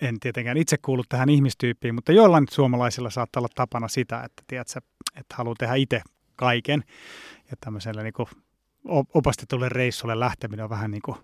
[0.00, 4.42] en tietenkään itse kuulu tähän ihmistyyppiin, mutta joillain nyt suomalaisilla saattaa olla tapana sitä, että,
[4.46, 4.80] tiedätkö,
[5.16, 6.02] että haluaa tehdä itse
[6.36, 6.84] kaiken.
[7.50, 8.28] Ja tämmöiselle niin
[9.14, 11.16] opastetulle reissulle lähteminen on vähän niin kuin,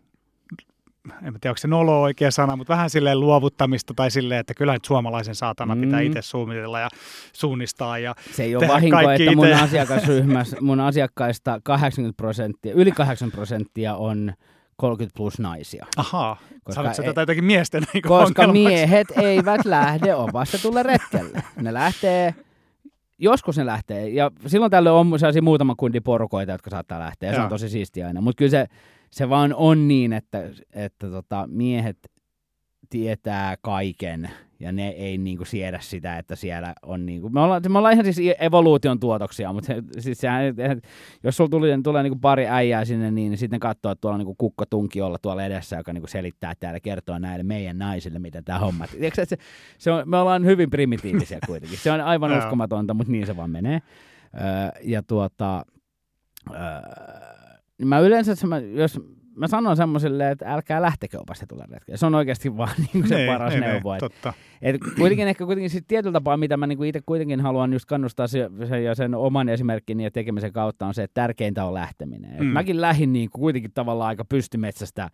[1.12, 4.72] en tiedä onko se nolo oikea sana, mutta vähän silleen luovuttamista tai silleen, että kyllä
[4.72, 5.80] nyt suomalaisen saatana mm.
[5.80, 6.88] pitää itse suunnitella ja
[7.32, 13.36] suunnistaa ja Se ei ole vahinko, että mun asiakasryhmässä, mun asiakkaista 80 prosenttia, yli 80
[13.36, 14.32] prosenttia on
[14.76, 15.86] 30 plus naisia.
[15.96, 21.42] Ahaa, koska tätä jotenkin miesten niin Koska miehet eivät lähde opastetulle retkelle.
[21.60, 22.34] Ne lähtee
[23.24, 24.08] joskus ne lähtee.
[24.08, 27.30] Ja silloin tällöin on sellaisia muutama kundi porukoita, jotka saattaa lähteä.
[27.30, 28.20] Ja se on tosi siistiä aina.
[28.20, 28.66] Mutta kyllä se,
[29.10, 31.98] se vaan on niin, että, että tota, miehet
[32.90, 34.30] tietää kaiken
[34.60, 38.14] ja ne ei niinku siedä sitä, että siellä on niinku, me ollaan, me ollaan ihan
[38.14, 40.54] siis evoluution tuotoksia, mutta se, siis sehän,
[41.22, 44.34] jos sulla tuli, tulee niinku pari äijää sinne, niin sitten katsoo, että tuolla on niinku
[44.34, 44.64] kukko
[45.02, 48.86] olla tuolla edessä, joka niinku selittää täällä, kertoo näille meidän naisille, miten tämä homma.
[48.86, 49.36] Se, se,
[49.78, 51.78] se on, me ollaan hyvin primitiivisiä kuitenkin.
[51.78, 53.82] Se on aivan uskomatonta, mutta niin se vaan menee.
[54.34, 55.64] Öö, ja tuota,
[56.50, 56.58] öö,
[57.84, 58.34] mä yleensä,
[58.74, 59.00] jos
[59.36, 61.98] mä sanon semmoiselle, että älkää lähtekö opastetulle retkelle.
[61.98, 63.94] Se on oikeasti vaan niin se ei, paras ei, neuvo.
[63.94, 64.32] Ei, totta.
[64.62, 68.26] Et kuitenkin ehkä kuitenkin sit tietyllä tapaa, mitä mä niinku itse kuitenkin haluan just kannustaa
[68.26, 72.36] se, se, ja sen oman esimerkkini ja tekemisen kautta on se, että tärkeintä on lähteminen.
[72.40, 72.46] Mm.
[72.46, 75.10] mäkin lähdin niin kuitenkin tavallaan aika pystymetsästä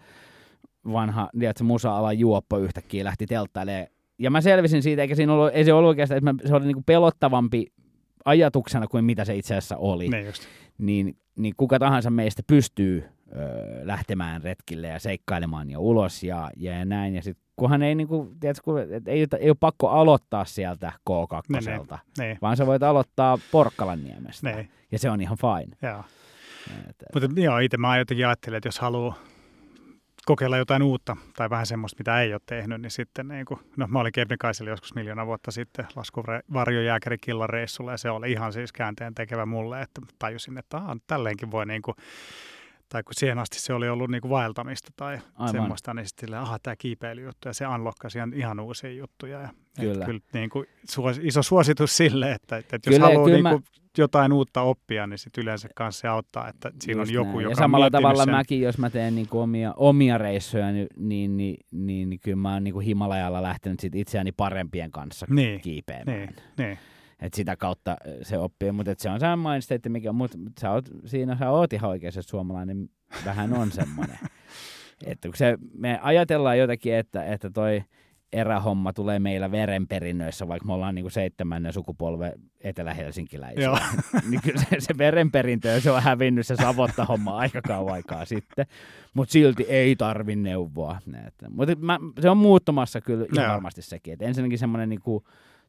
[0.92, 3.86] vanha, tiedätkö, musa-alan juoppo yhtäkkiä lähti telttailemaan.
[4.18, 6.66] Ja mä selvisin siitä, eikä siinä ollut, ei se ollut oikeastaan, että mä, se oli
[6.66, 7.66] niin pelottavampi
[8.24, 10.08] ajatuksena kuin mitä se itse asiassa oli.
[10.08, 10.42] Niin, just.
[10.78, 13.04] Niin, niin kuka tahansa meistä pystyy
[13.82, 17.14] lähtemään retkille ja seikkailemaan ja ulos ja, ja näin.
[17.14, 18.70] Ja sitten kunhan ei, niinku, tiedätkö,
[19.06, 22.38] ei, ei ole pakko aloittaa sieltä K2, ne, ne, ne.
[22.42, 24.50] vaan sä voit aloittaa Porkkalanniemestä.
[24.50, 24.68] Ne.
[24.92, 25.76] Ja se on ihan fine.
[25.82, 26.04] Joo.
[27.14, 29.14] Mutta joo, itse mä jotenkin ajattelen, että jos haluaa
[30.26, 33.86] kokeilla jotain uutta tai vähän semmoista, mitä ei ole tehnyt, niin sitten niin kuin, no
[33.86, 39.14] mä olin Kebnekaisella joskus miljoona vuotta sitten laskuvarjojääkäri killareissulla ja se oli ihan siis käänteen
[39.14, 41.96] tekevä mulle, että tajusin, että aha, tälleenkin voi niin kuin
[42.92, 45.52] tai kun siihen asti se oli ollut niin kuin vaeltamista tai Aivan.
[45.52, 49.40] semmoista, niin sitten aha, tämä kiipeilyjuttu, ja se unlockkasi ihan, ihan uusia juttuja.
[49.40, 49.48] Ja,
[49.80, 50.04] kyllä.
[50.04, 53.54] kyllä niin kuin, suos, iso suositus sille, että, että, että jos kyllä, haluaa niin kuin,
[53.54, 53.80] mä...
[53.98, 57.42] jotain uutta oppia, niin sitten yleensä kanssa se auttaa, että siinä Just on joku, näin.
[57.42, 58.34] joka ja samalla tavalla sen.
[58.34, 62.36] mäkin, jos mä teen niin kuin omia, omia reissuja, niin, niin, niin, niin, niin kyllä
[62.36, 66.18] mä oon niin kuin Himalajalla lähtenyt sit itseäni parempien kanssa niin, kiipeämään.
[66.18, 66.78] Niin, niin
[67.22, 71.36] että sitä kautta se oppii, mutta se on sama mindset, mikä, mutta sä oot, siinä
[71.36, 72.88] sä oot ihan oikeassa, että suomalainen
[73.24, 74.18] vähän on semmoinen.
[75.06, 77.82] että kun se, me ajatellaan jotenkin, että, että toi
[78.32, 83.70] erähomma tulee meillä verenperinnöissä, vaikka me ollaan niinku seitsemännen sukupolve etelä-helsinkiläisiä.
[84.30, 88.66] niin kyllä se, se verenperintö, se on hävinnyt se savotta-homma aika kauan aikaa sitten,
[89.14, 90.98] mutta silti ei tarvi neuvoa.
[91.50, 91.74] Mutta
[92.20, 94.14] se on muuttumassa kyllä ihan varmasti sekin.
[94.14, 95.24] Et ensinnäkin semmoinen niinku,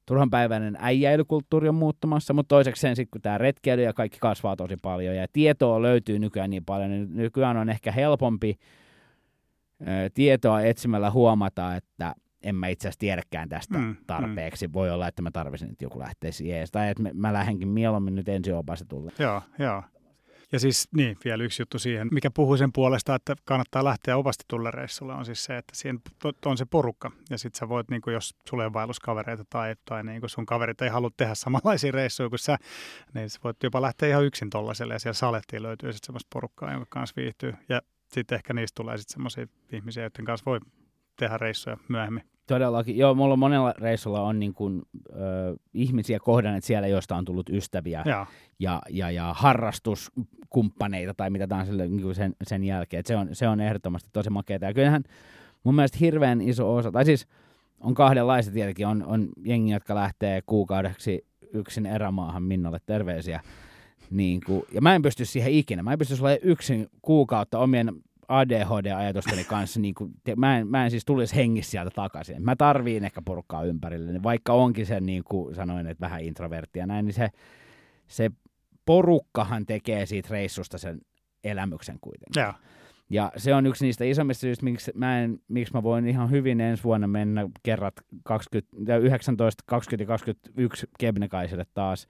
[0.06, 4.78] turhanpäiväinen äijäilykulttuuri on muuttumassa, mutta toiseksi sen sitten, kun tämä retkeily ja kaikki kasvaa tosi
[4.82, 8.56] paljon ja tietoa löytyy nykyään niin paljon, niin nykyään on ehkä helpompi
[9.82, 13.96] ö, tietoa etsimällä huomata, että en mä itse asiassa tiedäkään tästä mm, mm.
[14.08, 14.68] tarpeeksi.
[14.68, 14.74] Mm.
[14.74, 16.72] Voi olla, että mä tarvitsin, että joku lähtisi ees.
[16.72, 19.12] Tai että mä lähdenkin mieluummin nyt ensi opastetulle.
[19.20, 19.84] Joo, joo.
[20.52, 24.72] Ja siis niin, vielä yksi juttu siihen, mikä puhuu sen puolesta, että kannattaa lähteä opastetulle
[24.72, 26.02] reissulle, on siis se, että siihen
[26.46, 27.12] on se porukka.
[27.30, 30.46] Ja sitten sä voit, niin kuin jos sulle on vaelluskavereita tai, tai niin kuin sun
[30.46, 32.58] kaverit ei halua tehdä samanlaisia reissuja kuin sä,
[33.14, 36.72] niin sä voit jopa lähteä ihan yksin tollaselle ja siellä salettiin löytyy sitten semmoista porukkaa,
[36.72, 37.54] jonka kanssa viihtyy.
[37.70, 40.60] Ja sitten ehkä niistä tulee sitten semmoisia ihmisiä, joiden kanssa voi
[41.20, 42.24] tehdä reissuja myöhemmin.
[42.48, 42.98] Todellakin.
[42.98, 45.14] Joo, mulla monella reissulla on niin kuin, ö,
[45.74, 48.26] ihmisiä kohdanneet siellä, joista on tullut ystäviä ja,
[48.60, 53.00] ja, ja, ja harrastuskumppaneita tai mitä tahansa niin sen, sen jälkeen.
[53.00, 54.66] Et se, on, se on ehdottomasti tosi makeata.
[54.66, 55.04] Ja kyllähän
[55.64, 57.28] mun mielestä hirveän iso osa, tai siis
[57.80, 63.42] on kahdenlaista tietenkin, on, on jengi, jotka lähtee kuukaudeksi yksin erämaahan Minnalle terveisiä.
[64.10, 65.84] Niin kuin, ja mä en pysty siihen ikinä.
[65.84, 67.94] Mä en pysty olemaan yksin kuukautta omien
[68.40, 72.44] ADHD-ajatusteni kanssa, niin kuin, mä, en, mä en siis tulisi hengissä sieltä takaisin.
[72.44, 76.88] Mä tarviin ehkä porukkaa ympärille, niin vaikka onkin se, niin kuin sanoin, että vähän introverttia
[76.88, 77.30] näin, niin se,
[78.08, 78.32] se
[78.86, 81.02] porukkahan tekee siitä reissusta sen
[81.44, 82.42] elämyksen kuitenkin.
[82.42, 82.54] Ja.
[83.10, 86.62] Ja se on yksi niistä isommista syistä, miksi mä, en, miksi mä voin ihan hyvin
[86.62, 92.08] ensi vuonna mennä kerrat 20, 19, 20 ja 21 Kebnekaiselle taas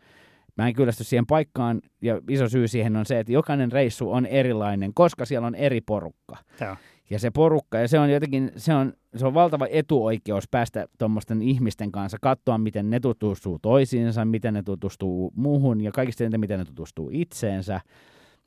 [0.57, 4.25] Mä en kyllästy siihen paikkaan, ja iso syy siihen on se, että jokainen reissu on
[4.25, 6.37] erilainen, koska siellä on eri porukka.
[6.61, 6.75] Joo.
[7.09, 11.41] Ja se porukka, ja se on jotenkin, se on, se on valtava etuoikeus päästä tuommoisten
[11.41, 16.59] ihmisten kanssa, katsoa, miten ne tutustuu toisiinsa, miten ne tutustuu muuhun, ja kaikista eniten, miten
[16.59, 17.81] ne tutustuu itseensä,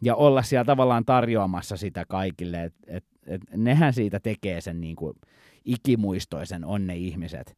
[0.02, 4.96] ja olla siellä tavallaan tarjoamassa sitä kaikille, että et, et nehän siitä tekee sen niin
[4.96, 5.14] kuin
[5.64, 7.56] ikimuistoisen onne ihmiset.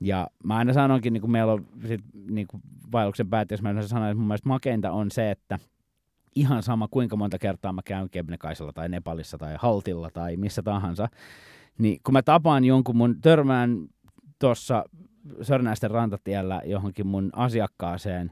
[0.00, 3.82] Ja mä aina sanonkin, niin kun meillä on sit, niin kuin vaelluksen päätteessä, mä aina
[3.82, 5.58] sanon, että mun mielestä makeinta on se, että
[6.34, 11.08] ihan sama kuinka monta kertaa mä käyn Kebnekaisella tai Nepalissa tai Haltilla tai missä tahansa,
[11.78, 13.88] niin kun mä tapaan jonkun mun törmään
[14.38, 14.84] tuossa
[15.42, 18.30] Sörnäisten rantatiellä johonkin mun asiakkaaseen,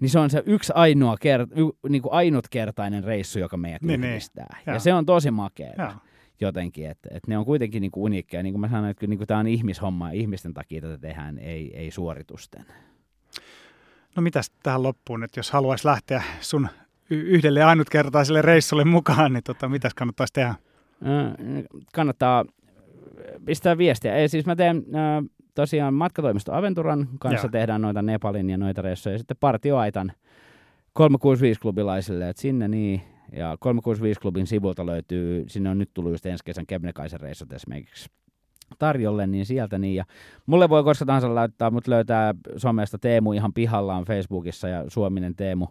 [0.00, 4.10] niin se on se yksi ainoa kert- niin kuin ainutkertainen reissu, joka meidät niin, niin.
[4.10, 4.56] yhdistää.
[4.66, 4.74] Niin.
[4.74, 5.92] Ja se on tosi makea
[6.40, 8.42] jotenkin, että, että ne on kuitenkin niin uniikkeja.
[8.42, 11.38] Niin kuin mä sanoin, että niin kuin tämä on ihmishomma ja ihmisten takia tätä tehdään,
[11.38, 12.64] ei, ei suoritusten.
[14.16, 16.68] No mitäs tähän loppuun, että jos haluaisi lähteä sun
[17.10, 20.54] yhdelle ainutkertaiselle reissulle mukaan, niin tota, mitäs kannattaisi tehdä?
[21.94, 22.44] Kannattaa
[23.44, 24.14] pistää viestiä.
[24.14, 24.84] Ei, siis mä teen
[25.54, 27.52] tosiaan matkatoimisto Aventuran kanssa Joo.
[27.52, 29.14] tehdään noita Nepalin ja noita reissuja.
[29.14, 30.12] Ja sitten partioaitan
[30.98, 33.02] 365-klubilaisille, että sinne niin.
[33.32, 38.10] Ja 365-klubin sivulta löytyy, sinne on nyt tullut just ensi kesän Kebnekaisen reissut esimerkiksi
[38.78, 39.94] tarjolle, niin sieltä niin.
[39.94, 40.04] Ja
[40.46, 45.66] mulle voi koska tahansa laittaa, mut löytää somesta Teemu ihan pihallaan Facebookissa ja Suominen Teemu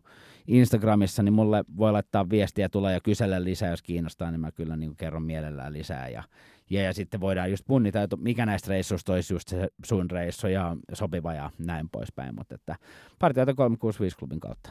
[0.48, 4.78] Instagramissa, niin mulle voi laittaa viestiä tulee ja kysellä lisää, jos kiinnostaa, niin mä kyllä
[4.78, 6.10] niin kerron mielellään lisää.
[6.10, 6.24] Ja,
[6.70, 10.48] ja, ja sitten voidaan just punnita, että mikä näistä reissuista olisi just se sun reissu
[10.48, 12.36] ja sopiva ja näin poispäin.
[12.36, 12.76] Mutta että
[13.20, 14.70] partioita 365 klubin kautta.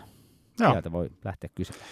[0.60, 0.70] Joo.
[0.70, 1.90] Sieltä voi lähteä kyselemään.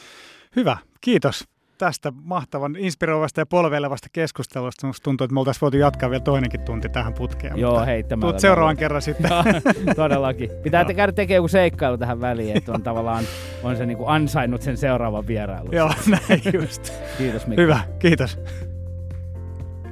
[0.57, 1.49] Hyvä, kiitos
[1.79, 4.87] tästä mahtavan inspiroivasta ja polveilevasta keskustelusta.
[4.87, 7.59] Musta tuntuu, että me oltaisiin voitu jatkaa vielä toinenkin tunti tähän putkeen.
[7.59, 8.33] Joo, heittämällä.
[8.33, 9.31] Tuut seuraavan kerran sitten.
[9.97, 10.51] todellakin.
[10.63, 10.95] Pitää no.
[10.95, 13.25] käydä tekemään joku seikkailu tähän väliin, että on tavallaan
[13.63, 15.75] on se niinku ansainnut sen seuraavan vierailun.
[15.75, 16.93] Joo, näin just.
[17.19, 17.63] kiitos Mikko.
[17.63, 18.39] Hyvä, kiitos.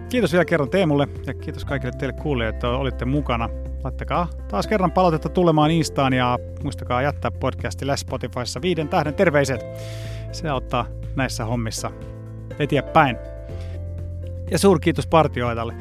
[0.08, 3.48] Kiitos vielä kerran Teemulle ja kiitos kaikille teille kuulijoille, että olitte mukana.
[3.84, 9.66] Laittakaa taas kerran palautetta tulemaan Instaan ja muistakaa jättää podcastille Spotifyssa viiden tähden terveiset.
[10.32, 11.90] Se auttaa näissä hommissa
[12.58, 13.16] eteenpäin.
[14.50, 15.74] Ja suuri kiitos partioitalle.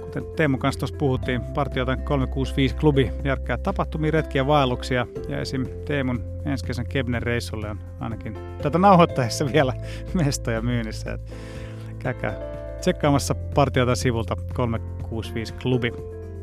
[0.00, 5.66] Kuten Teemu kanssa tuossa puhuttiin, partioita 365 klubi järkkää tapahtumia, retkiä, vaelluksia ja esim.
[5.84, 9.72] Teemun ensi kesän Kebnen reissulle on ainakin tätä nauhoittaessa vielä
[10.24, 11.12] mestoja myynnissä.
[11.12, 11.34] Et
[11.98, 12.34] käykää
[12.80, 15.92] tsekkaamassa partiota sivulta 365 klubi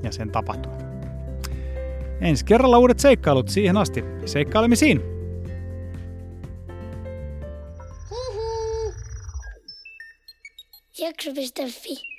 [0.03, 0.86] ja sen tapahtumat.
[2.21, 4.03] Ensi kerralla uudet seikkailut siihen asti.
[4.25, 5.01] Seikkailemisiin!
[10.99, 12.16] Jakso.fi